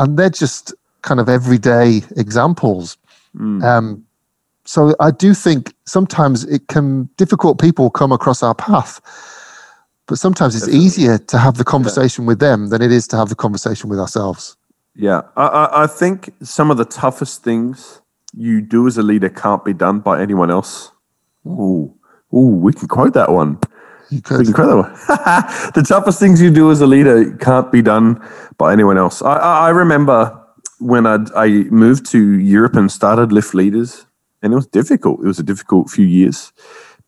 and 0.00 0.18
they're 0.18 0.30
just 0.30 0.74
kind 1.02 1.20
of 1.20 1.28
everyday 1.28 2.02
examples. 2.16 2.96
Mm. 3.36 3.62
um 3.62 4.04
so 4.64 4.94
i 5.00 5.10
do 5.10 5.34
think 5.34 5.74
sometimes 5.84 6.44
it 6.44 6.66
can 6.68 7.08
difficult 7.18 7.60
people 7.60 7.90
come 7.90 8.10
across 8.10 8.42
our 8.42 8.54
path 8.54 9.00
but 10.06 10.16
sometimes 10.18 10.54
it's 10.56 10.64
Definitely. 10.64 10.86
easier 10.86 11.18
to 11.18 11.38
have 11.38 11.58
the 11.58 11.64
conversation 11.64 12.24
yeah. 12.24 12.28
with 12.28 12.38
them 12.38 12.68
than 12.70 12.80
it 12.80 12.90
is 12.90 13.06
to 13.08 13.16
have 13.16 13.28
the 13.28 13.34
conversation 13.34 13.90
with 13.90 14.00
ourselves 14.00 14.56
yeah 14.98 15.22
I, 15.36 15.84
I 15.84 15.86
think 15.86 16.34
some 16.42 16.70
of 16.70 16.76
the 16.76 16.84
toughest 16.84 17.42
things 17.42 18.02
you 18.36 18.60
do 18.60 18.86
as 18.86 18.98
a 18.98 19.02
leader 19.02 19.28
can't 19.28 19.64
be 19.64 19.72
done 19.72 20.00
by 20.00 20.20
anyone 20.20 20.50
else. 20.50 20.92
Ooh, 21.46 21.94
ooh, 22.34 22.56
we 22.62 22.72
can 22.72 22.88
quote 22.88 23.14
that 23.14 23.30
one. 23.30 23.58
We 24.10 24.20
can 24.20 24.52
quote 24.52 24.68
that 24.68 24.76
one. 24.76 24.92
the 25.74 25.84
toughest 25.86 26.20
things 26.20 26.40
you 26.40 26.50
do 26.50 26.70
as 26.70 26.80
a 26.80 26.86
leader 26.86 27.36
can't 27.36 27.70
be 27.72 27.82
done 27.82 28.24
by 28.56 28.72
anyone 28.72 28.98
else. 28.98 29.22
I, 29.22 29.36
I 29.36 29.68
remember 29.70 30.38
when 30.80 31.06
i 31.06 31.18
I 31.34 31.48
moved 31.70 32.06
to 32.12 32.38
Europe 32.38 32.76
and 32.76 32.90
started 32.90 33.32
Lift 33.32 33.54
Leaders, 33.54 34.06
and 34.42 34.52
it 34.52 34.56
was 34.56 34.66
difficult. 34.66 35.20
It 35.20 35.26
was 35.26 35.38
a 35.38 35.42
difficult 35.42 35.90
few 35.90 36.06
years 36.06 36.52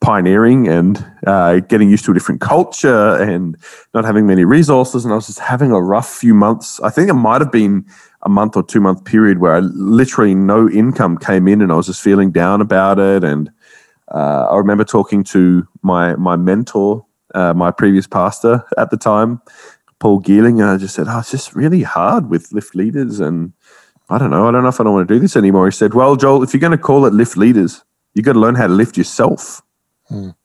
pioneering 0.00 0.66
and 0.66 1.04
uh, 1.26 1.61
getting 1.61 1.90
used 1.90 2.04
to 2.07 2.11
a 2.11 2.14
different 2.14 2.40
culture 2.40 3.16
and 3.16 3.57
not 3.92 4.04
having 4.04 4.26
many 4.26 4.45
resources. 4.45 5.04
And 5.04 5.12
I 5.12 5.16
was 5.16 5.26
just 5.26 5.38
having 5.38 5.73
a 5.73 5.80
rough 5.80 6.09
few 6.09 6.35
months. 6.35 6.80
I 6.80 6.90
think 6.90 7.11
it 7.11 7.14
might 7.14 7.40
have 7.40 7.52
been 7.52 7.87
a 8.23 8.28
month 8.28 8.57
or 8.57 8.62
two 8.62 8.80
month 8.80 9.04
period 9.04 9.38
where 9.38 9.54
I 9.54 9.59
literally 9.61 10.35
no 10.35 10.69
income 10.69 11.19
came 11.19 11.47
in 11.49 11.61
and 11.61 11.71
I 11.71 11.76
was 11.76 11.87
just 11.87 12.02
feeling 12.02 12.30
down 12.30 12.61
about 12.61 12.99
it. 12.99 13.25
And 13.25 13.50
uh, 14.12 14.49
I 14.50 14.57
remember 14.57 14.85
talking 14.85 15.23
to 15.25 15.66
my 15.83 16.16
my 16.16 16.37
mentor 16.37 17.04
uh, 17.35 17.54
my 17.54 17.71
previous 17.71 18.07
pastor 18.07 18.64
at 18.76 18.90
the 18.90 18.97
time, 18.97 19.40
Paul 19.99 20.21
Geeling, 20.21 20.61
and 20.61 20.71
I 20.71 20.76
just 20.76 20.95
said, 20.95 21.07
"Oh, 21.09 21.19
it's 21.19 21.30
just 21.30 21.54
really 21.54 21.83
hard 21.83 22.28
with 22.28 22.52
lift 22.52 22.75
leaders, 22.75 23.21
and 23.21 23.52
I 24.09 24.19
don't 24.19 24.30
know. 24.30 24.49
I 24.49 24.52
don't 24.52 24.62
know 24.62 24.69
if 24.69 24.80
I 24.80 24.85
don't 24.85 24.95
want 24.95 25.09
to 25.09 25.14
do 25.14 25.21
this 25.21 25.37
anymore." 25.37 25.66
He 25.66 25.73
said, 25.73 25.95
"Well, 25.95 26.16
Joel, 26.16 26.42
if 26.42 26.52
you're 26.52 26.61
going 26.61 26.73
to 26.73 26.78
call 26.78 27.07
it 27.07 27.12
lift 27.12 27.37
leaders, 27.37 27.85
you've 28.14 28.25
got 28.25 28.33
to 28.33 28.40
learn 28.40 28.54
how 28.54 28.66
to 28.66 28.73
lift 28.73 28.97
yourself 28.97 29.62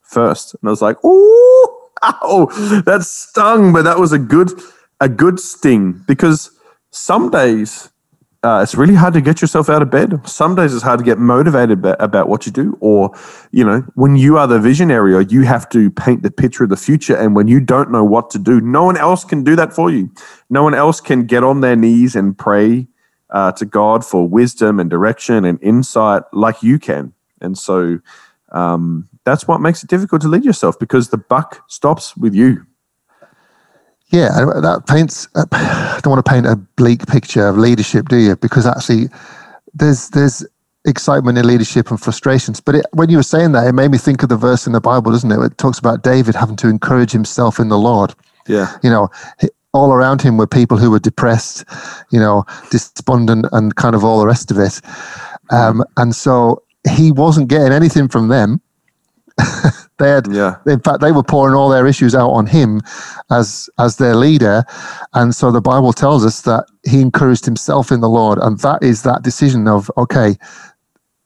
First. 0.02 0.54
And 0.56 0.68
I 0.68 0.72
was 0.72 0.82
like, 0.82 1.04
"Ooh, 1.04 1.68
ow, 2.04 2.48
that 2.86 3.04
stung," 3.04 3.74
but 3.74 3.84
that 3.84 4.00
was 4.00 4.12
a 4.12 4.20
good 4.20 4.52
a 5.00 5.10
good 5.10 5.40
sting 5.40 6.04
because 6.08 6.52
some 6.92 7.30
days 7.30 7.90
uh, 8.46 8.62
it's 8.62 8.76
really 8.76 8.94
hard 8.94 9.12
to 9.16 9.22
get 9.22 9.42
yourself 9.42 9.70
out 9.72 9.82
of 9.82 9.90
bed. 9.90 10.28
Some 10.28 10.54
days 10.54 10.72
it's 10.72 10.84
hard 10.84 11.00
to 11.00 11.04
get 11.04 11.18
motivated 11.18 11.80
about, 11.80 12.00
about 12.00 12.30
what 12.30 12.46
you 12.46 12.52
do. 12.52 12.78
Or, 12.80 13.12
you 13.52 13.66
know, 13.66 13.82
when 13.96 14.18
you 14.18 14.38
are 14.38 14.46
the 14.46 14.60
visionary 14.60 15.16
or 15.16 15.22
you 15.22 15.42
have 15.42 15.68
to 15.70 15.90
paint 15.90 16.22
the 16.22 16.30
picture 16.30 16.64
of 16.64 16.70
the 16.70 16.78
future. 16.78 17.16
And 17.18 17.36
when 17.36 17.48
you 17.48 17.60
don't 17.60 17.92
know 17.92 18.04
what 18.04 18.30
to 18.32 18.38
do, 18.38 18.62
no 18.62 18.84
one 18.84 18.98
else 18.98 19.26
can 19.26 19.44
do 19.44 19.56
that 19.56 19.74
for 19.74 19.90
you. 19.90 20.12
No 20.48 20.62
one 20.62 20.76
else 20.76 21.02
can 21.02 21.26
get 21.26 21.44
on 21.44 21.62
their 21.62 21.76
knees 21.76 22.16
and 22.16 22.38
pray 22.38 22.88
uh, 23.32 23.52
to 23.54 23.66
God 23.66 24.06
for 24.06 24.28
wisdom 24.28 24.80
and 24.80 24.92
direction 24.92 25.44
and 25.44 25.58
insight 25.64 26.22
like 26.32 26.62
you 26.62 26.78
can. 26.78 27.14
And 27.42 27.58
so 27.58 28.00
um, 28.52 29.10
that's 29.26 29.48
what 29.48 29.60
makes 29.60 29.84
it 29.84 29.90
difficult 29.90 30.22
to 30.22 30.28
lead 30.28 30.46
yourself 30.46 30.78
because 30.80 31.10
the 31.10 31.18
buck 31.18 31.64
stops 31.68 32.16
with 32.16 32.34
you. 32.34 32.66
Yeah, 34.10 34.30
that 34.30 34.84
paints. 34.88 35.28
uh, 35.36 35.46
I 35.52 36.00
don't 36.04 36.14
want 36.14 36.26
to 36.26 36.32
paint 36.32 36.46
a 36.46 36.56
bleak 36.56 37.06
picture 37.08 37.48
of 37.48 37.58
leadership, 37.58 38.08
do 38.08 38.18
you? 38.18 38.36
Because 38.36 38.66
actually, 38.66 39.10
there's 39.74 40.10
there's 40.10 40.46
excitement 40.86 41.38
in 41.38 41.48
leadership 41.48 41.90
and 41.90 42.00
frustrations. 42.00 42.60
But 42.60 42.76
it, 42.76 42.86
when 42.94 43.10
you 43.10 43.18
were 43.18 43.24
saying 43.24 43.54
that, 43.54 43.68
it 43.68 43.74
made 43.74 43.92
me 43.92 43.98
think 43.98 44.24
of 44.24 44.30
the 44.30 44.38
verse 44.38 44.68
in 44.68 44.74
the 44.74 44.82
Bible, 44.82 45.12
doesn't 45.12 45.32
it? 45.32 45.40
It 45.40 45.58
talks 45.58 45.80
about 45.80 46.04
David 46.04 46.36
having 46.36 46.56
to 46.58 46.70
encourage 46.70 47.12
himself 47.12 47.60
in 47.60 47.70
the 47.70 47.78
Lord. 47.78 48.14
Yeah. 48.48 48.78
You 48.84 48.92
know, 48.92 49.10
all 49.74 49.92
around 49.92 50.22
him 50.22 50.38
were 50.38 50.48
people 50.48 50.78
who 50.78 50.92
were 50.92 51.00
depressed, 51.00 51.66
you 52.12 52.20
know, 52.20 52.46
despondent, 52.70 53.48
and 53.52 53.76
kind 53.76 53.96
of 53.96 54.04
all 54.04 54.20
the 54.20 54.28
rest 54.28 54.52
of 54.52 54.60
it. 54.60 54.80
Um, 55.50 55.84
and 55.98 56.16
so 56.16 56.64
he 56.90 57.12
wasn't 57.12 57.50
getting 57.50 57.74
anything 57.74 58.08
from 58.08 58.28
them. 58.28 58.62
they 59.98 60.10
had 60.10 60.28
Yeah. 60.32 60.56
in 60.66 60.80
fact 60.80 61.02
they 61.02 61.12
were 61.12 61.24
pouring 61.24 61.56
all 61.56 61.70
their 61.70 61.88
issues 61.88 62.16
out 62.16 62.32
on 62.32 62.46
him 62.46 62.82
as 63.30 63.70
as 63.78 63.98
their 63.98 64.16
leader. 64.16 64.64
And 65.14 65.36
so 65.36 65.52
the 65.52 65.62
bible 65.62 65.94
tells 65.94 66.26
us 66.26 66.42
that 66.42 66.66
he 66.86 67.02
encouraged 67.02 67.46
himself 67.46 67.92
in 67.92 68.02
the 68.02 68.10
lord. 68.10 68.38
And 68.40 68.60
that 68.60 68.84
is 68.84 69.04
that 69.04 69.24
decision 69.24 69.68
of 69.68 69.92
okay 69.98 70.38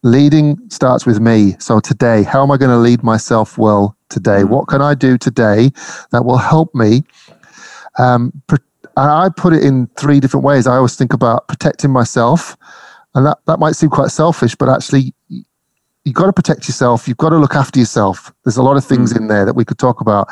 leading 0.03 0.57
starts 0.69 1.05
with 1.05 1.19
me. 1.19 1.55
So 1.59 1.79
today 1.79 2.23
how 2.23 2.43
am 2.43 2.51
i 2.51 2.57
going 2.57 2.71
to 2.71 2.77
lead 2.77 3.03
myself 3.03 3.57
well 3.57 3.95
today? 4.09 4.43
What 4.43 4.67
can 4.67 4.81
i 4.81 4.93
do 4.95 5.17
today 5.17 5.71
that 6.11 6.25
will 6.25 6.37
help 6.37 6.73
me? 6.73 7.03
Um, 7.97 8.31
and 8.49 9.11
i 9.11 9.29
put 9.29 9.53
it 9.53 9.63
in 9.63 9.87
three 9.97 10.19
different 10.19 10.45
ways. 10.45 10.67
I 10.67 10.77
always 10.77 10.95
think 10.95 11.13
about 11.13 11.47
protecting 11.47 11.91
myself. 11.91 12.57
And 13.15 13.25
that, 13.25 13.39
that 13.47 13.59
might 13.59 13.75
seem 13.75 13.89
quite 13.89 14.11
selfish 14.11 14.55
but 14.55 14.69
actually 14.69 15.13
you've 16.09 16.15
got 16.15 16.25
to 16.25 16.33
protect 16.33 16.67
yourself. 16.67 17.07
You've 17.07 17.17
got 17.17 17.29
to 17.29 17.37
look 17.37 17.53
after 17.53 17.79
yourself. 17.79 18.33
There's 18.43 18.57
a 18.57 18.63
lot 18.63 18.77
of 18.77 18.83
things 18.83 19.11
in 19.15 19.27
there 19.27 19.45
that 19.45 19.53
we 19.55 19.63
could 19.63 19.77
talk 19.77 20.01
about. 20.01 20.27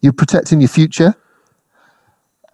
You're 0.00 0.12
protecting 0.12 0.60
your 0.60 0.68
future 0.68 1.14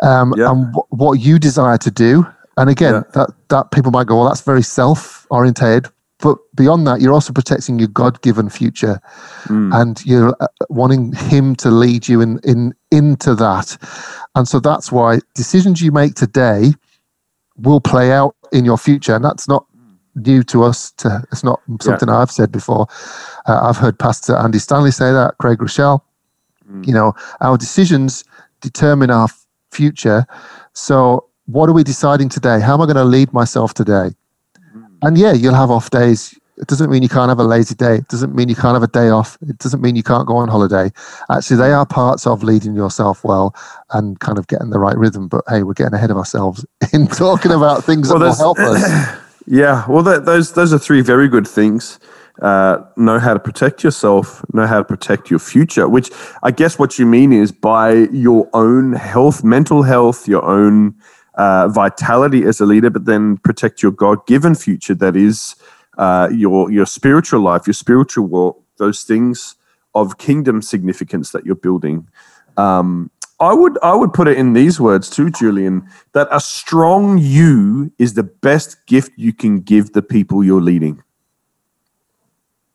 um, 0.00 0.35
Yeah. 0.37 0.50
and 0.50 0.75
wh- 0.75 0.92
what 0.92 1.14
you 1.21 1.38
desire 1.38 1.78
to 1.78 1.90
do. 1.90 2.26
And 2.59 2.68
again, 2.68 2.94
Yeah. 2.94 3.02
that, 3.14 3.30
that 3.49 3.71
people 3.71 3.90
might 3.90 4.06
go, 4.06 4.16
well, 4.18 4.28
that's 4.28 4.42
very 4.42 4.62
self 4.62 5.26
oriented. 5.30 5.87
But 6.18 6.37
beyond 6.54 6.87
that, 6.87 7.00
you're 7.00 7.14
also 7.14 7.32
protecting 7.32 7.78
your 7.78 7.88
God 7.88 8.21
given 8.21 8.49
future. 8.50 9.00
Mm. 9.47 9.75
And 9.75 10.04
you're 10.04 10.37
uh, 10.38 10.47
wanting 10.68 11.14
Him 11.14 11.56
to 11.56 11.71
lead 11.71 12.06
you 12.06 12.21
in, 12.21 12.38
in 12.44 12.75
into 12.90 13.35
that. 13.37 13.76
And 14.35 14.47
so 14.47 14.61
that's 14.61 14.92
why 14.92 15.21
decisions 15.35 15.80
you 15.80 15.90
make 15.90 16.14
today 16.14 16.75
will 17.56 17.80
play 17.80 18.12
out 18.12 18.37
in 18.52 18.64
your 18.66 18.76
future. 18.78 19.14
And 19.16 19.25
that's 19.25 19.49
not 19.49 19.64
new 20.14 20.42
to 20.45 20.64
us. 20.64 20.92
To 20.92 21.23
it's 21.33 21.45
not 21.45 21.61
something 21.81 22.09
I've 22.09 22.31
said 22.31 22.52
before. 22.52 22.87
Uh, 23.47 23.61
I've 23.62 23.76
heard 23.76 23.99
Pastor 23.99 24.37
Andy 24.37 24.59
Stanley 24.59 24.90
say 24.90 25.12
that. 25.12 25.37
Craig 25.38 25.59
Groeschel. 25.59 26.00
Mm. 26.71 26.87
You 26.87 26.95
know, 26.95 27.14
our 27.40 27.57
decisions 27.57 28.25
determine 28.61 29.11
our 29.11 29.28
future. 29.71 30.26
So, 30.73 31.26
what 31.47 31.69
are 31.69 31.73
we 31.73 31.83
deciding 31.83 32.28
today? 32.28 32.61
How 32.61 32.75
am 32.75 32.81
I 32.81 32.85
going 32.85 32.97
to 32.97 33.04
lead 33.04 33.33
myself 33.33 33.75
today? 33.75 34.11
And 35.02 35.19
yeah, 35.19 35.33
you'll 35.33 35.54
have 35.54 35.71
off 35.71 35.90
days. 35.90 36.38
It 36.59 36.69
doesn't 36.69 36.90
mean 36.90 37.02
you 37.02 37.09
can't 37.09 37.28
have 37.28 37.40
a 37.40 37.45
lazy 37.45 37.75
day. 37.75 37.97
It 37.97 38.09
doesn't 38.09 38.35
mean 38.37 38.49
you 38.49 38.54
can't 38.54 38.75
have 38.75 38.85
a 38.85 38.87
day 38.87 39.09
off. 39.09 39.37
It 39.49 39.59
doesn't 39.59 39.83
mean 39.83 39.97
you 39.97 40.04
can't 40.04 40.28
go 40.28 40.37
on 40.37 40.49
holiday. 40.49 40.92
Actually, 41.28 41.57
they 41.57 41.73
are 41.73 41.85
parts 41.85 42.25
of 42.26 42.45
leading 42.45 42.75
yourself 42.75 43.25
well 43.25 43.54
and 43.90 44.21
kind 44.21 44.38
of 44.38 44.47
getting 44.47 44.71
the 44.71 44.78
right 44.78 44.97
rhythm. 44.97 45.26
But 45.26 45.42
hey, 45.49 45.64
we're 45.64 45.73
getting 45.73 45.95
ahead 45.95 46.12
of 46.12 46.16
ourselves 46.16 46.64
in 46.92 47.09
talking 47.09 47.50
about 47.50 47.83
things 47.83 48.11
Well, 48.11 48.21
that 48.21 48.26
will 48.26 48.37
help 48.37 48.59
us. 48.59 49.19
Yeah, 49.46 49.84
well, 49.88 50.02
that, 50.04 50.25
those 50.25 50.52
those 50.52 50.72
are 50.72 50.78
three 50.78 51.02
very 51.02 51.28
good 51.28 51.46
things. 51.46 51.99
Uh, 52.40 52.84
know 52.96 53.18
how 53.18 53.34
to 53.34 53.40
protect 53.40 53.84
yourself, 53.84 54.42
know 54.54 54.66
how 54.66 54.78
to 54.78 54.84
protect 54.84 55.30
your 55.30 55.38
future. 55.38 55.88
Which 55.88 56.11
I 56.42 56.50
guess 56.50 56.78
what 56.78 56.99
you 56.99 57.06
mean 57.06 57.32
is 57.32 57.52
by 57.52 57.92
your 58.12 58.49
own 58.54 58.94
health, 58.94 59.44
mental 59.44 59.82
health, 59.82 60.26
your 60.28 60.44
own 60.44 60.94
uh, 61.34 61.68
vitality 61.68 62.44
as 62.44 62.61
a 62.61 62.66
leader, 62.66 62.90
but 62.90 63.04
then 63.04 63.37
protect 63.38 63.82
your 63.82 63.92
God 63.92 64.26
given 64.26 64.54
future. 64.54 64.94
That 64.94 65.16
is 65.16 65.56
uh, 65.99 66.28
your 66.32 66.70
your 66.70 66.87
spiritual 66.87 67.40
life, 67.40 67.66
your 67.66 67.75
spiritual 67.75 68.26
walk. 68.26 68.62
Those 68.78 69.02
things 69.02 69.56
of 69.94 70.18
kingdom 70.18 70.62
significance 70.62 71.32
that 71.32 71.44
you're 71.46 71.54
building. 71.54 72.08
Um, 72.56 73.11
I 73.42 73.54
would 73.54 73.78
I 73.84 73.94
would 73.94 74.14
put 74.14 74.28
it 74.28 74.38
in 74.38 74.54
these 74.54 74.80
words 74.80 75.11
too, 75.11 75.30
Julian, 75.30 75.88
that 76.14 76.28
a 76.32 76.40
strong 76.40 77.18
you 77.18 77.92
is 77.99 78.14
the 78.14 78.25
best 78.25 78.78
gift 78.87 79.12
you 79.16 79.34
can 79.34 79.61
give 79.61 79.94
the 79.94 80.02
people 80.02 80.44
you're 80.44 80.62
leading. 80.62 81.02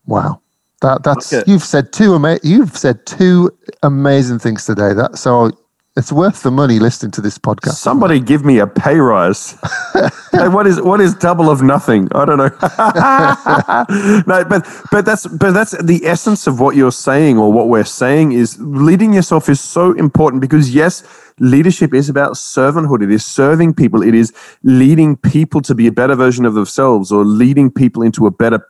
Wow. 0.08 0.42
That 0.82 1.04
that's 1.04 1.34
Okay. 1.34 1.44
you've 1.52 1.64
said 1.64 1.94
two 1.94 2.16
ama- 2.16 2.40
you've 2.44 2.78
said 2.78 3.06
two 3.08 3.52
amazing 3.84 4.40
things 4.40 4.66
today. 4.66 4.94
That 4.94 5.18
so 5.18 5.52
it's 5.98 6.12
worth 6.12 6.44
the 6.44 6.52
money 6.52 6.78
listening 6.78 7.12
to 7.12 7.22
this 7.22 7.40
podcast. 7.40 7.74
Somebody 7.74 8.20
give 8.20 8.46
me 8.46 8.60
a 8.60 8.68
pay 8.68 8.98
rise. 8.98 9.58
hey, 10.32 10.48
what 10.48 10.68
is 10.68 10.80
what 10.80 11.02
is 11.02 11.16
double 11.16 11.50
of 11.50 11.64
nothing? 11.64 12.08
I 12.14 12.24
don't 12.24 12.38
know. 12.38 12.50
no, 14.28 14.46
but 14.46 14.68
but 14.92 15.06
that's 15.06 15.26
but 15.26 15.52
that's 15.52 15.72
the 15.84 16.06
essence 16.06 16.46
of 16.46 16.60
what 16.60 16.76
you're 16.76 16.92
saying 16.92 17.40
or 17.40 17.52
what 17.52 17.68
we're 17.68 17.84
saying 17.84 18.34
is 18.34 18.60
leading 18.60 19.12
yourself 19.12 19.50
is 19.50 19.60
so 19.60 19.94
important 19.94 20.40
because 20.40 20.74
yes, 20.74 21.04
leadership 21.40 21.96
is 21.96 22.10
about 22.10 22.34
servanthood. 22.34 23.02
It 23.02 23.12
is 23.12 23.26
serving 23.26 23.74
people. 23.74 24.04
It 24.04 24.14
is 24.14 24.32
leading 24.62 25.18
people 25.18 25.62
to 25.62 25.74
be 25.74 25.88
a 25.88 25.92
better 25.92 26.14
version 26.14 26.46
of 26.46 26.54
themselves 26.54 27.12
or 27.12 27.26
leading 27.26 27.72
people 27.72 28.04
into 28.04 28.28
a 28.28 28.32
better 28.32 28.64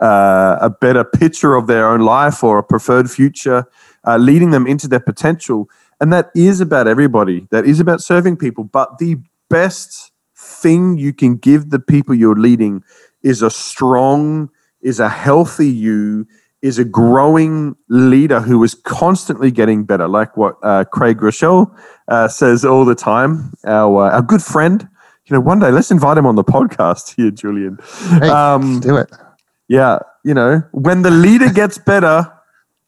uh, 0.00 0.58
a 0.60 0.70
better 0.70 1.02
picture 1.02 1.56
of 1.56 1.66
their 1.66 1.88
own 1.88 2.02
life 2.02 2.44
or 2.44 2.58
a 2.58 2.62
preferred 2.62 3.10
future, 3.10 3.66
uh, 4.06 4.16
leading 4.16 4.52
them 4.52 4.64
into 4.64 4.86
their 4.86 5.00
potential. 5.00 5.68
And 6.00 6.12
that 6.12 6.30
is 6.34 6.60
about 6.60 6.86
everybody. 6.86 7.46
That 7.50 7.64
is 7.66 7.80
about 7.80 8.00
serving 8.00 8.36
people. 8.36 8.64
But 8.64 8.98
the 8.98 9.16
best 9.50 10.12
thing 10.36 10.98
you 10.98 11.12
can 11.12 11.36
give 11.36 11.70
the 11.70 11.78
people 11.80 12.14
you're 12.14 12.36
leading 12.36 12.82
is 13.22 13.42
a 13.42 13.50
strong, 13.50 14.48
is 14.80 15.00
a 15.00 15.08
healthy 15.08 15.68
you, 15.68 16.26
is 16.62 16.78
a 16.78 16.84
growing 16.84 17.76
leader 17.88 18.40
who 18.40 18.62
is 18.64 18.74
constantly 18.74 19.50
getting 19.50 19.84
better, 19.84 20.08
like 20.08 20.36
what 20.36 20.56
uh, 20.62 20.84
Craig 20.84 21.18
Groeschel 21.18 21.72
uh, 22.08 22.28
says 22.28 22.64
all 22.64 22.84
the 22.84 22.94
time, 22.94 23.52
our, 23.64 24.06
uh, 24.06 24.10
our 24.10 24.22
good 24.22 24.42
friend. 24.42 24.88
You 25.26 25.34
know, 25.34 25.40
one 25.40 25.58
day 25.58 25.70
let's 25.70 25.90
invite 25.90 26.16
him 26.16 26.26
on 26.26 26.36
the 26.36 26.44
podcast 26.44 27.14
here, 27.16 27.30
Julian. 27.30 27.78
Hey, 28.20 28.28
Um, 28.28 28.80
do 28.80 28.96
it. 28.96 29.10
yeah, 29.68 29.98
you 30.24 30.34
know, 30.34 30.62
when 30.72 31.02
the 31.02 31.10
leader 31.10 31.50
gets 31.50 31.78
better, 31.78 32.32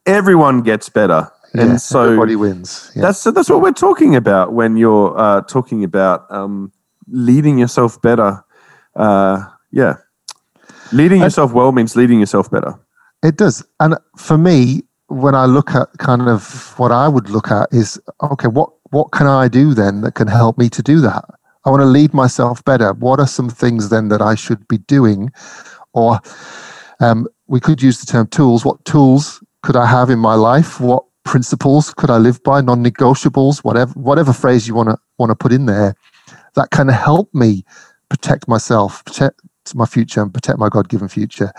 everyone 0.07 0.63
gets 0.63 0.89
better. 0.89 1.29
Yeah, 1.55 1.63
and 1.63 1.81
so 1.81 2.05
everybody 2.05 2.37
wins. 2.37 2.93
Yeah. 2.95 3.03
that's 3.03 3.25
that's 3.25 3.51
what 3.51 3.61
we're 3.61 3.73
talking 3.73 4.15
about 4.15 4.53
when 4.53 4.77
you're 4.77 5.19
uh, 5.19 5.41
talking 5.43 5.85
about 5.85 6.27
um, 6.31 6.73
leading 7.09 7.59
yourself 7.59 8.01
better. 8.01 8.45
Uh, 8.95 9.47
yeah, 9.73 9.97
leading 10.93 11.21
yourself 11.21 11.53
well 11.53 11.73
means 11.73 11.97
leading 11.97 12.21
yourself 12.21 12.51
better. 12.51 12.75
It 13.23 13.37
does. 13.37 13.65
And 13.81 13.97
for 14.17 14.39
me, 14.39 14.83
when 15.09 15.35
I 15.35 15.47
look 15.47 15.73
at 15.73 15.89
kind 15.99 16.23
of 16.23 16.79
what 16.79 16.93
I 16.93 17.09
would 17.09 17.29
look 17.31 17.51
at 17.51 17.69
is 17.73 18.01
okay, 18.23 18.49
what 18.49 18.71
what 18.91 19.13
can 19.13 19.27
I 19.27 19.49
do 19.49 19.75
then 19.75 20.03
that 20.03 20.15
can 20.15 20.29
help 20.29 20.57
me 20.57 20.69
to 20.71 20.83
do 20.83 21.01
that? 21.01 21.25
I 21.65 21.71
want 21.71 21.83
to 21.83 21.87
lead 21.87 22.15
myself 22.15 22.65
better. 22.65 22.93
What 22.95 23.21
are 23.21 23.27
some 23.27 23.51
things 23.51 23.91
then 23.91 24.09
that 24.09 24.23
I 24.23 24.35
should 24.35 24.67
be 24.69 24.79
doing? 24.79 25.31
Or 25.93 26.21
um, 27.01 27.27
we 27.49 27.61
could 27.61 27.83
use 27.83 28.01
the 28.01 28.07
term 28.07 28.29
tools. 28.29 28.65
What 28.65 28.85
tools 28.85 29.43
could 29.63 29.77
I 29.77 29.87
have 29.87 30.09
in 30.09 30.19
my 30.19 30.35
life? 30.35 30.81
What 30.81 31.05
principles 31.25 31.93
could 31.95 32.11
I 32.11 32.19
live 32.19 32.43
by? 32.43 32.61
Non-negotiables, 32.61 33.59
whatever 33.65 33.93
whatever 33.93 34.33
phrase 34.33 34.67
you 34.67 34.75
want 34.75 34.89
to 34.89 34.99
want 35.19 35.31
to 35.31 35.37
put 35.37 35.53
in 35.53 35.67
there, 35.67 35.95
that 36.55 36.71
can 36.71 36.89
help 36.89 37.33
me 37.35 37.65
protect 38.09 38.49
myself, 38.49 39.05
protect 39.05 39.41
my 39.75 39.87
future 39.87 40.21
and 40.21 40.35
protect 40.35 40.59
my 40.59 40.69
God 40.69 40.89
given 40.89 41.07
future. 41.09 41.53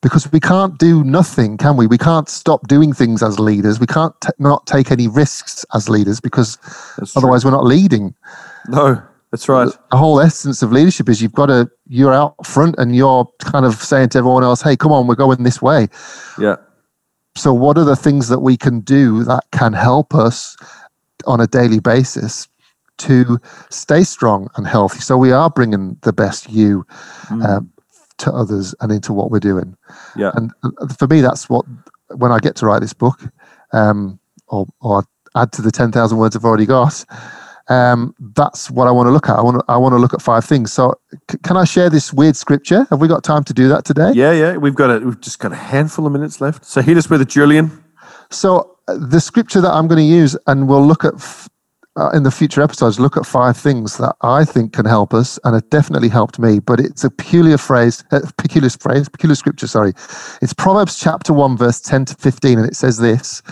Because 0.00 0.30
we 0.32 0.40
can't 0.40 0.78
do 0.78 1.04
nothing, 1.04 1.58
can 1.58 1.76
we? 1.76 1.86
We 1.86 1.98
can't 1.98 2.28
stop 2.28 2.66
doing 2.68 2.92
things 2.92 3.22
as 3.22 3.38
leaders. 3.38 3.78
We 3.78 3.86
can't 3.86 4.18
t- 4.22 4.30
not 4.38 4.66
take 4.66 4.90
any 4.90 5.08
risks 5.08 5.66
as 5.74 5.88
leaders 5.88 6.20
because 6.20 6.56
That's 6.96 7.16
otherwise 7.16 7.44
we're 7.44 7.50
not 7.50 7.64
leading. 7.64 8.14
no, 8.68 9.02
that's 9.30 9.48
right. 9.48 9.68
The 9.90 9.96
whole 9.96 10.20
essence 10.20 10.62
of 10.62 10.72
leadership 10.72 11.08
is 11.08 11.20
you've 11.20 11.34
got 11.34 11.46
to, 11.46 11.70
you're 11.86 12.14
out 12.14 12.34
front 12.46 12.76
and 12.78 12.96
you're 12.96 13.28
kind 13.40 13.66
of 13.66 13.74
saying 13.74 14.08
to 14.10 14.18
everyone 14.18 14.42
else, 14.42 14.62
hey, 14.62 14.76
come 14.76 14.90
on, 14.90 15.06
we're 15.06 15.14
going 15.14 15.42
this 15.42 15.60
way. 15.60 15.88
Yeah, 16.38 16.56
So, 17.36 17.54
what 17.54 17.78
are 17.78 17.84
the 17.84 17.96
things 17.96 18.28
that 18.28 18.40
we 18.40 18.56
can 18.56 18.80
do 18.80 19.24
that 19.24 19.44
can 19.52 19.72
help 19.72 20.14
us 20.14 20.56
on 21.26 21.40
a 21.40 21.46
daily 21.46 21.80
basis 21.80 22.48
to 22.98 23.38
stay 23.70 24.02
strong 24.02 24.48
and 24.56 24.66
healthy? 24.66 25.00
So, 25.00 25.16
we 25.16 25.32
are 25.32 25.50
bringing 25.50 25.96
the 26.02 26.12
best 26.12 26.50
you 26.50 26.84
Mm. 27.28 27.46
um, 27.48 27.70
to 28.18 28.32
others 28.32 28.74
and 28.80 28.92
into 28.92 29.12
what 29.12 29.30
we're 29.30 29.40
doing. 29.40 29.76
yeah, 30.16 30.30
And 30.34 30.52
uh, 30.62 30.88
for 30.98 31.06
me, 31.06 31.20
that's 31.20 31.48
what, 31.48 31.64
when 32.08 32.32
I 32.32 32.38
get 32.38 32.56
to 32.56 32.66
write 32.66 32.80
this 32.80 32.92
book, 32.92 33.20
um, 33.72 34.18
or, 34.48 34.66
or 34.80 35.04
add 35.36 35.52
to 35.52 35.62
the 35.62 35.70
10,000 35.70 36.18
words 36.18 36.36
I've 36.36 36.44
already 36.44 36.66
got, 36.66 37.04
um, 37.70 38.14
that's 38.34 38.70
what 38.70 38.88
I 38.88 38.90
want 38.90 39.06
to 39.06 39.12
look 39.12 39.28
at. 39.28 39.38
I 39.38 39.42
want 39.42 39.58
to, 39.60 39.64
I 39.68 39.76
want 39.76 39.92
to 39.92 39.96
look 39.98 40.12
at 40.12 40.20
five 40.20 40.44
things. 40.44 40.72
So, 40.72 40.94
c- 41.30 41.38
can 41.44 41.56
I 41.56 41.64
share 41.64 41.88
this 41.88 42.12
weird 42.12 42.36
scripture? 42.36 42.86
Have 42.90 43.00
we 43.00 43.08
got 43.08 43.22
time 43.24 43.44
to 43.44 43.54
do 43.54 43.68
that 43.68 43.84
today? 43.84 44.10
yeah, 44.14 44.32
yeah. 44.32 44.56
We've 44.56 44.74
got 44.74 44.90
a, 44.90 44.98
we've 44.98 45.20
just 45.20 45.38
got 45.38 45.52
a 45.52 45.56
handful 45.56 46.04
of 46.06 46.12
minutes 46.12 46.40
left. 46.40 46.64
So 46.64 46.82
hit 46.82 46.96
us 46.96 47.08
with 47.08 47.20
it, 47.22 47.28
Julian. 47.28 47.70
So 48.30 48.76
uh, 48.88 48.98
the 48.98 49.20
scripture 49.20 49.60
that 49.60 49.70
I'm 49.72 49.86
going 49.88 49.98
to 49.98 50.14
use, 50.20 50.36
and 50.46 50.68
we'll 50.68 50.86
look 50.86 51.04
at 51.04 51.14
f- 51.14 51.48
uh, 51.96 52.10
in 52.10 52.22
the 52.22 52.30
future 52.30 52.62
episodes, 52.62 52.98
look 53.00 53.16
at 53.16 53.26
five 53.26 53.56
things 53.56 53.98
that 53.98 54.14
I 54.22 54.44
think 54.44 54.72
can 54.72 54.86
help 54.86 55.12
us, 55.14 55.38
and 55.44 55.56
it 55.56 55.70
definitely 55.70 56.08
helped 56.08 56.38
me. 56.38 56.58
But 56.58 56.80
it's 56.80 57.04
a 57.04 57.10
peculiar 57.10 57.58
phrase, 57.58 58.04
uh, 58.10 58.20
peculiar 58.36 58.70
phrase, 58.70 59.08
peculiar 59.08 59.34
scripture. 59.36 59.66
Sorry, 59.66 59.92
it's 60.42 60.52
Proverbs 60.54 60.98
chapter 60.98 61.32
one, 61.32 61.56
verse 61.56 61.80
ten 61.80 62.04
to 62.06 62.14
fifteen, 62.16 62.58
and 62.58 62.66
it 62.66 62.76
says 62.76 62.98
this. 62.98 63.42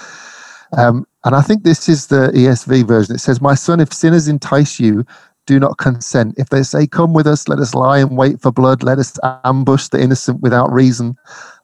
Um, 0.77 1.07
and 1.25 1.35
I 1.35 1.41
think 1.41 1.63
this 1.63 1.89
is 1.89 2.07
the 2.07 2.31
ESV 2.35 2.87
version. 2.87 3.15
It 3.15 3.21
says, 3.21 3.41
"My 3.41 3.55
son, 3.55 3.81
if 3.81 3.93
sinners 3.93 4.29
entice 4.29 4.79
you." 4.79 5.05
Do 5.47 5.59
not 5.59 5.79
consent. 5.79 6.35
If 6.37 6.51
they 6.51 6.63
say, 6.63 6.87
Come 6.87 7.15
with 7.15 7.27
us, 7.27 7.49
let 7.49 7.59
us 7.59 7.75
lie 7.75 8.01
and 8.01 8.19
wait 8.19 8.39
for 8.39 8.53
blood, 8.53 8.83
let 8.83 8.99
us 8.99 9.19
ambush 9.47 9.89
the 9.89 9.99
innocent 9.99 10.43
without 10.43 10.71
reason. 10.71 11.17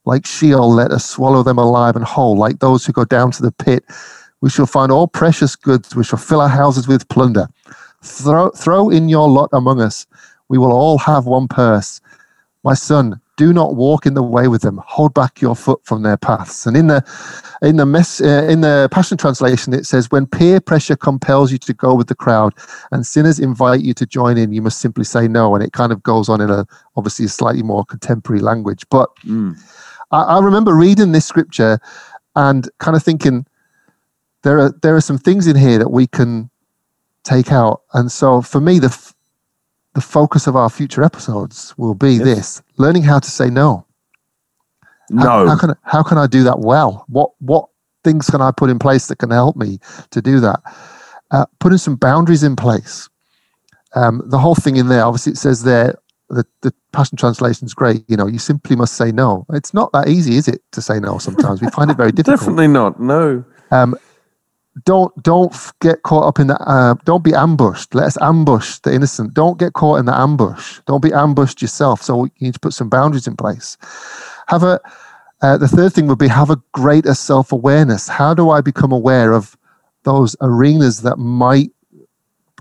Like 0.07 0.25
Sheol, 0.25 0.71
let 0.71 0.91
us 0.91 1.05
swallow 1.05 1.43
them 1.43 1.59
alive 1.59 1.95
and 1.95 2.03
whole. 2.03 2.35
Like 2.35 2.61
those 2.61 2.87
who 2.87 2.95
go 2.95 3.05
down 3.05 3.31
to 3.33 3.43
the 3.43 3.53
pit, 3.53 3.85
we 4.41 4.49
shall 4.49 4.65
find 4.65 4.91
all 4.91 5.07
precious 5.07 5.55
goods. 5.55 5.95
We 5.95 6.03
shall 6.03 6.19
fill 6.19 6.41
our 6.41 6.49
houses 6.49 6.89
with 6.89 7.09
plunder. 7.09 7.47
Throw, 8.03 8.49
throw 8.51 8.89
in 8.89 9.11
your 9.11 9.29
lot 9.29 9.51
among 9.53 9.83
us. 9.83 10.07
We 10.49 10.57
will 10.57 10.73
all 10.73 10.97
have 10.99 11.27
one 11.27 11.49
purse. 11.49 12.01
My 12.63 12.73
son, 12.75 13.21
do 13.37 13.53
not 13.53 13.75
walk 13.75 14.07
in 14.07 14.15
the 14.15 14.23
way 14.23 14.47
with 14.47 14.63
them. 14.63 14.81
Hold 14.87 15.13
back 15.15 15.41
your 15.41 15.57
foot 15.57 15.81
from 15.85 16.03
their 16.03 16.17
paths. 16.17 16.67
And 16.67 16.77
in 16.77 16.87
the 16.87 17.05
in 17.63 17.77
the 17.77 17.87
mess 17.87 18.21
uh, 18.21 18.47
in 18.49 18.61
the 18.61 18.89
Passion 18.93 19.19
Translation, 19.19 19.73
it 19.73 19.87
says, 19.87 20.11
"When 20.11 20.27
peer 20.27 20.61
pressure 20.61 20.97
compels 20.97 21.51
you 21.51 21.59
to 21.59 21.75
go 21.75 21.95
with 21.95 22.07
the 22.07 22.15
crowd, 22.15 22.55
and 22.93 23.07
sinners 23.07 23.39
invite 23.39 23.81
you 23.81 23.95
to 23.95 24.07
join 24.07 24.39
in, 24.39 24.53
you 24.53 24.63
must 24.63 24.81
simply 24.81 25.05
say 25.05 25.27
no." 25.27 25.55
And 25.55 25.65
it 25.65 25.73
kind 25.73 25.93
of 25.93 26.03
goes 26.03 26.29
on 26.29 26.41
in 26.41 26.51
a 26.51 26.67
obviously 26.97 27.27
a 27.27 27.29
slightly 27.29 27.63
more 27.63 27.85
contemporary 27.85 28.41
language, 28.41 28.85
but 28.91 29.11
Mm. 29.25 29.57
I, 30.11 30.23
I 30.23 30.39
remember 30.41 30.75
reading 30.75 31.13
this 31.13 31.27
scripture 31.27 31.79
and 32.37 32.69
kind 32.79 32.97
of 32.97 33.03
thinking 33.03 33.47
there 34.43 34.59
are 34.59 34.75
there 34.83 34.95
are 34.95 35.01
some 35.01 35.19
things 35.19 35.47
in 35.47 35.57
here 35.57 35.79
that 35.79 35.91
we 35.91 36.07
can 36.07 36.51
take 37.25 37.51
out. 37.53 37.83
And 37.95 38.13
so 38.13 38.43
for 38.43 38.61
me, 38.61 38.79
the 38.79 38.91
the 39.95 40.01
focus 40.01 40.47
of 40.47 40.57
our 40.57 40.69
future 40.71 41.03
episodes 41.03 41.75
will 41.77 41.95
be 41.95 42.15
Yes. 42.15 42.25
this: 42.25 42.63
learning 42.79 43.03
how 43.05 43.19
to 43.19 43.31
say 43.31 43.49
no. 43.51 43.87
How, 45.17 45.45
No, 45.45 45.49
how 45.49 45.57
can 45.57 45.75
how 45.83 46.03
can 46.03 46.19
I 46.19 46.27
do 46.27 46.43
that 46.45 46.61
well? 46.61 47.05
What 47.09 47.31
what 47.41 47.69
things 48.05 48.29
can 48.31 48.41
I 48.43 48.51
put 48.51 48.71
in 48.71 48.79
place 48.79 49.07
that 49.09 49.17
can 49.19 49.31
help 49.31 49.57
me 49.57 49.79
to 50.11 50.21
do 50.23 50.41
that? 50.41 50.61
Uh, 51.31 51.47
putting 51.59 51.79
some 51.79 51.97
boundaries 51.97 52.43
in 52.43 52.55
place. 52.57 53.09
Um, 53.95 54.23
the 54.27 54.39
whole 54.39 54.55
thing 54.55 54.77
in 54.77 54.89
there, 54.89 55.05
obviously, 55.05 55.33
it 55.33 55.39
says 55.39 55.63
there. 55.63 55.95
The, 56.31 56.45
the 56.63 56.73
Passion 56.93 57.17
Translation 57.19 57.67
is 57.67 57.75
great. 57.75 58.03
You 58.09 58.17
know, 58.17 58.27
you 58.27 58.39
simply 58.39 58.77
must 58.77 58.95
say 58.95 59.13
no. 59.13 59.45
It's 59.53 59.75
not 59.75 59.93
that 59.93 60.09
easy, 60.09 60.37
is 60.37 60.49
it, 60.49 60.63
to 60.73 60.81
say 60.81 60.99
no? 60.99 61.19
Sometimes 61.19 61.61
we 61.61 61.69
find 61.71 61.91
it 61.91 61.97
very 61.99 62.13
difficult. 62.19 62.41
definitely 62.41 62.67
not. 62.69 62.99
No. 62.99 63.45
Um, 63.71 63.95
don't 64.85 65.23
don't 65.23 65.55
get 65.81 66.03
caught 66.03 66.25
up 66.25 66.41
in 66.41 66.49
that. 66.49 66.61
Uh, 66.61 66.95
don't 67.05 67.23
be 67.23 67.35
ambushed. 67.35 67.95
Let 67.95 68.07
us 68.07 68.19
ambush 68.21 68.79
the 68.81 68.93
innocent. 68.93 69.35
Don't 69.35 69.59
get 69.59 69.73
caught 69.73 70.01
in 70.01 70.07
the 70.07 70.15
ambush. 70.15 70.81
Don't 70.87 71.03
be 71.03 71.13
ambushed 71.13 71.63
yourself. 71.63 72.03
So 72.03 72.25
you 72.25 72.31
need 72.41 72.55
to 72.55 72.61
put 72.61 72.75
some 72.75 72.89
boundaries 72.89 73.27
in 73.27 73.37
place. 73.37 73.77
Have 74.49 74.63
a. 74.63 74.81
Uh, 75.43 75.59
the 75.59 75.69
third 75.69 75.93
thing 75.93 76.07
would 76.07 76.19
be 76.19 76.29
have 76.29 76.51
a 76.51 76.61
greater 76.73 77.15
self 77.15 77.53
awareness. 77.53 78.09
How 78.09 78.35
do 78.35 78.51
I 78.51 78.61
become 78.61 78.93
aware 78.93 79.33
of 79.33 79.57
those 80.05 80.37
arenas 80.41 81.03
that 81.03 81.19
might 81.19 81.71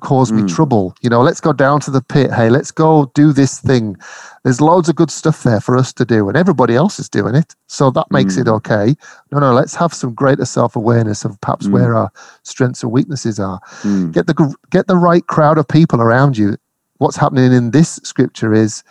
cause 0.04 0.32
me 0.32 0.44
Mm. 0.44 0.48
trouble? 0.56 0.94
You 1.02 1.10
know, 1.10 1.22
let's 1.22 1.42
go 1.42 1.54
down 1.54 1.80
to 1.82 1.92
the 1.92 2.02
pit. 2.02 2.32
Hey, 2.32 2.50
let's 2.50 2.70
go 2.72 3.10
do 3.16 3.34
this 3.34 3.60
thing. 3.60 3.98
There's 4.44 4.62
loads 4.62 4.90
of 4.90 4.96
good 4.96 5.10
stuff 5.10 5.42
there 5.44 5.62
for 5.62 5.76
us 5.78 5.92
to 5.94 6.06
do, 6.06 6.28
and 6.28 6.38
everybody 6.38 6.76
else 6.76 7.00
is 7.00 7.10
doing 7.10 7.34
it. 7.34 7.56
So 7.68 7.90
that 7.92 8.08
makes 8.12 8.38
it 8.38 8.46
Mm. 8.48 8.54
okay. 8.58 8.96
No, 9.32 9.40
no, 9.40 9.54
let's 9.54 9.76
have 9.76 9.94
some 9.94 10.14
greater 10.14 10.46
self 10.46 10.76
awareness 10.76 11.26
of 11.26 11.40
perhaps 11.42 11.68
Mm. 11.68 11.72
where 11.72 11.96
our 11.96 12.10
strengths 12.44 12.84
and 12.84 12.92
weaknesses 12.92 13.40
are. 13.40 13.60
Mm. 13.82 14.12
Get 14.12 14.28
the 14.28 14.54
get 14.70 14.88
the 14.88 14.98
right 14.98 15.26
crowd 15.28 15.58
of 15.58 15.68
people 15.68 16.00
around 16.02 16.38
you. 16.38 16.58
What's 17.00 17.18
happening 17.18 17.52
in 17.54 17.72
this 17.72 18.00
scripture 18.04 18.54
is 18.54 18.84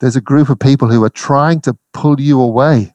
there's 0.00 0.16
a 0.16 0.20
group 0.20 0.48
of 0.48 0.58
people 0.58 0.88
who 0.88 1.02
are 1.04 1.10
trying 1.28 1.60
to 1.62 1.76
pull 1.92 2.20
you 2.20 2.40
away 2.40 2.94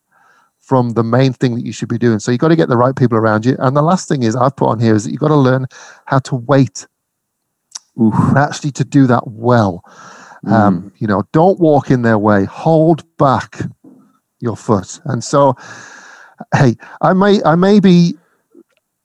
from 0.59 0.91
the 0.91 1.03
main 1.03 1.33
thing 1.33 1.55
that 1.55 1.65
you 1.65 1.73
should 1.73 1.89
be 1.89 1.97
doing. 1.97 2.19
So 2.19 2.31
you've 2.31 2.39
got 2.39 2.47
to 2.47 2.55
get 2.55 2.69
the 2.69 2.77
right 2.77 2.95
people 2.95 3.17
around 3.17 3.45
you. 3.45 3.57
And 3.59 3.75
the 3.75 3.81
last 3.81 4.07
thing 4.07 4.23
is 4.23 4.33
I've 4.33 4.55
put 4.55 4.69
on 4.69 4.79
here 4.79 4.95
is 4.95 5.03
that 5.03 5.11
you've 5.11 5.19
got 5.19 5.27
to 5.27 5.35
learn 5.35 5.67
how 6.05 6.19
to 6.19 6.35
wait 6.35 6.87
Oof. 8.01 8.13
and 8.13 8.37
actually 8.37 8.71
to 8.71 8.83
do 8.83 9.07
that 9.07 9.27
well. 9.27 9.83
Mm. 10.45 10.51
Um, 10.51 10.93
you 10.97 11.07
know, 11.07 11.23
don't 11.31 11.59
walk 11.59 11.89
in 11.89 12.01
their 12.01 12.17
way. 12.17 12.45
Hold 12.45 13.03
back 13.17 13.61
your 14.39 14.57
foot. 14.57 14.99
And 15.05 15.23
so, 15.23 15.55
hey, 16.55 16.75
I 17.01 17.13
may 17.13 17.41
I 17.43 17.55
may 17.55 17.79
be 17.79 18.15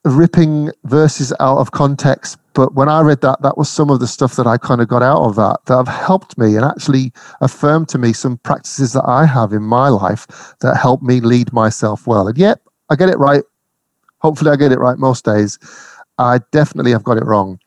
ripping 0.04 0.70
verses 0.84 1.32
out 1.38 1.58
of 1.58 1.72
context, 1.72 2.38
but 2.54 2.74
when 2.74 2.88
I 2.88 3.02
read 3.02 3.20
that, 3.20 3.42
that 3.42 3.58
was 3.58 3.68
some 3.68 3.90
of 3.90 4.00
the 4.00 4.06
stuff 4.06 4.36
that 4.36 4.46
I 4.46 4.56
kind 4.56 4.80
of 4.80 4.88
got 4.88 5.02
out 5.02 5.22
of 5.22 5.36
that 5.36 5.60
that 5.66 5.76
have 5.76 5.88
helped 5.88 6.38
me 6.38 6.56
and 6.56 6.64
actually 6.64 7.12
affirmed 7.40 7.88
to 7.90 7.98
me 7.98 8.12
some 8.12 8.38
practices 8.38 8.94
that 8.94 9.04
I 9.06 9.26
have 9.26 9.52
in 9.52 9.62
my 9.62 9.88
life 9.88 10.26
that 10.60 10.76
help 10.76 11.02
me 11.02 11.20
lead 11.20 11.52
myself 11.52 12.06
well. 12.06 12.26
And 12.26 12.38
yet, 12.38 12.60
I 12.90 12.96
get 12.96 13.10
it 13.10 13.18
right. 13.18 13.44
Hopefully, 14.18 14.50
I 14.50 14.56
get 14.56 14.72
it 14.72 14.78
right 14.80 14.98
most 14.98 15.24
days. 15.24 15.58
I 16.18 16.40
definitely 16.50 16.90
have 16.90 17.04
got 17.04 17.16
it 17.16 17.24
wrong 17.24 17.60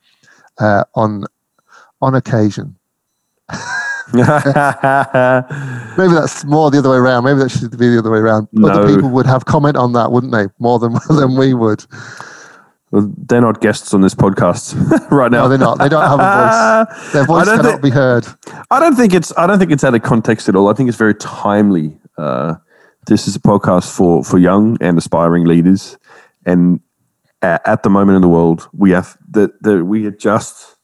uh, 0.61 0.83
on 0.95 1.25
on 2.01 2.15
occasion. 2.15 2.77
Maybe 4.13 4.23
that's 6.13 6.43
more 6.45 6.69
the 6.71 6.79
other 6.79 6.89
way 6.89 6.97
around. 6.97 7.23
Maybe 7.23 7.39
that 7.39 7.49
should 7.49 7.71
be 7.77 7.89
the 7.89 7.99
other 7.99 8.11
way 8.11 8.19
around. 8.19 8.47
Other 8.63 8.93
people 8.93 9.09
would 9.09 9.25
have 9.25 9.45
comment 9.45 9.77
on 9.77 9.93
that, 9.93 10.11
wouldn't 10.11 10.31
they? 10.33 10.47
More 10.59 10.79
than 10.79 10.93
than 11.09 11.35
we 11.37 11.53
would. 11.53 11.85
Well, 12.91 13.09
they're 13.17 13.39
not 13.41 13.61
guests 13.61 13.93
on 13.93 14.01
this 14.01 14.13
podcast 14.13 14.75
right 15.11 15.31
now. 15.31 15.43
No, 15.43 15.49
they're 15.49 15.57
not. 15.57 15.77
They 15.79 15.87
don't 15.87 16.05
have 16.05 16.19
a 16.19 16.85
voice. 16.93 17.13
Their 17.13 17.25
voice 17.25 17.45
cannot 17.45 17.63
think- 17.63 17.81
be 17.81 17.89
heard. 17.89 18.27
I 18.69 18.79
don't 18.79 18.95
think 18.95 19.13
it's. 19.13 19.31
I 19.37 19.47
don't 19.47 19.59
think 19.59 19.71
it's 19.71 19.83
out 19.83 19.95
of 19.95 20.01
context 20.01 20.49
at 20.49 20.55
all. 20.55 20.67
I 20.69 20.73
think 20.73 20.89
it's 20.89 20.97
very 20.97 21.15
timely. 21.15 21.97
Uh, 22.17 22.55
this 23.07 23.27
is 23.27 23.35
a 23.35 23.39
podcast 23.39 23.95
for 23.95 24.23
for 24.23 24.37
young 24.37 24.77
and 24.81 24.97
aspiring 24.97 25.45
leaders, 25.45 25.97
and 26.45 26.81
at 27.41 27.83
the 27.83 27.89
moment 27.89 28.15
in 28.15 28.21
the 28.21 28.29
world, 28.29 28.69
we 28.73 28.91
have 28.91 29.17
that 29.31 29.61
that 29.63 29.83
we 29.85 30.09
just 30.11 30.75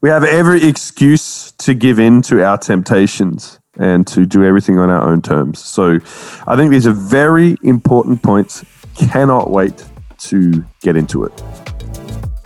we 0.00 0.08
have 0.10 0.24
every 0.24 0.66
excuse 0.66 1.52
to 1.52 1.74
give 1.74 1.98
in 1.98 2.22
to 2.22 2.44
our 2.44 2.58
temptations 2.58 3.58
and 3.78 4.06
to 4.06 4.26
do 4.26 4.44
everything 4.44 4.78
on 4.78 4.90
our 4.90 5.02
own 5.02 5.20
terms. 5.22 5.58
So, 5.58 5.98
I 6.46 6.56
think 6.56 6.70
these 6.70 6.86
are 6.86 6.92
very 6.92 7.56
important 7.62 8.22
points. 8.22 8.64
Cannot 8.96 9.50
wait 9.50 9.84
to 10.18 10.64
get 10.80 10.96
into 10.96 11.24
it. 11.24 11.42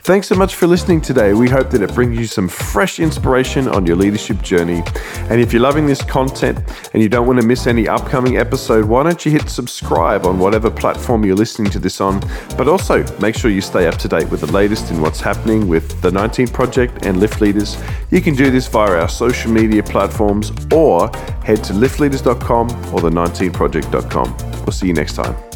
Thanks 0.02 0.28
so 0.28 0.34
much 0.34 0.54
for 0.54 0.66
listening 0.66 1.02
today. 1.02 1.34
We 1.34 1.48
hope 1.48 1.70
that 1.70 1.82
it 1.82 1.94
brings 1.94 2.18
you 2.18 2.24
some 2.24 2.48
fresh 2.48 2.98
inspiration 2.98 3.68
on 3.68 3.84
your 3.84 3.96
leadership 3.96 4.40
journey. 4.40 4.82
And 5.28 5.40
if 5.40 5.52
you're 5.52 5.62
loving 5.62 5.86
this 5.86 6.02
content 6.02 6.58
and 6.94 7.02
you 7.02 7.08
don't 7.08 7.26
want 7.26 7.38
to 7.40 7.46
miss 7.46 7.66
any 7.66 7.86
upcoming 7.86 8.38
episode, 8.38 8.86
why 8.86 9.02
don't 9.02 9.24
you 9.26 9.30
hit 9.30 9.50
subscribe 9.50 10.24
on 10.24 10.38
whatever 10.38 10.70
platform 10.70 11.24
you're 11.24 11.36
listening 11.36 11.70
to 11.72 11.78
this 11.78 12.00
on? 12.00 12.20
But 12.56 12.66
also 12.66 13.04
make 13.18 13.36
sure 13.36 13.50
you 13.50 13.60
stay 13.60 13.86
up 13.86 13.98
to 13.98 14.08
date 14.08 14.30
with 14.30 14.40
the 14.40 14.50
latest 14.50 14.90
in 14.90 15.02
what's 15.02 15.20
happening 15.20 15.68
with 15.68 16.00
the 16.00 16.10
19 16.10 16.48
Project 16.48 17.04
and 17.04 17.20
Lift 17.20 17.42
Leaders. 17.42 17.76
You 18.10 18.22
can 18.22 18.34
do 18.34 18.50
this 18.50 18.66
via 18.68 19.02
our 19.02 19.08
social 19.08 19.52
media 19.52 19.82
platforms 19.82 20.50
or 20.72 21.08
head 21.44 21.62
to 21.64 21.74
liftleaders.com 21.74 22.70
or 22.94 23.00
the19project.com. 23.00 24.36
We'll 24.64 24.72
see 24.72 24.86
you 24.86 24.94
next 24.94 25.14
time. 25.14 25.49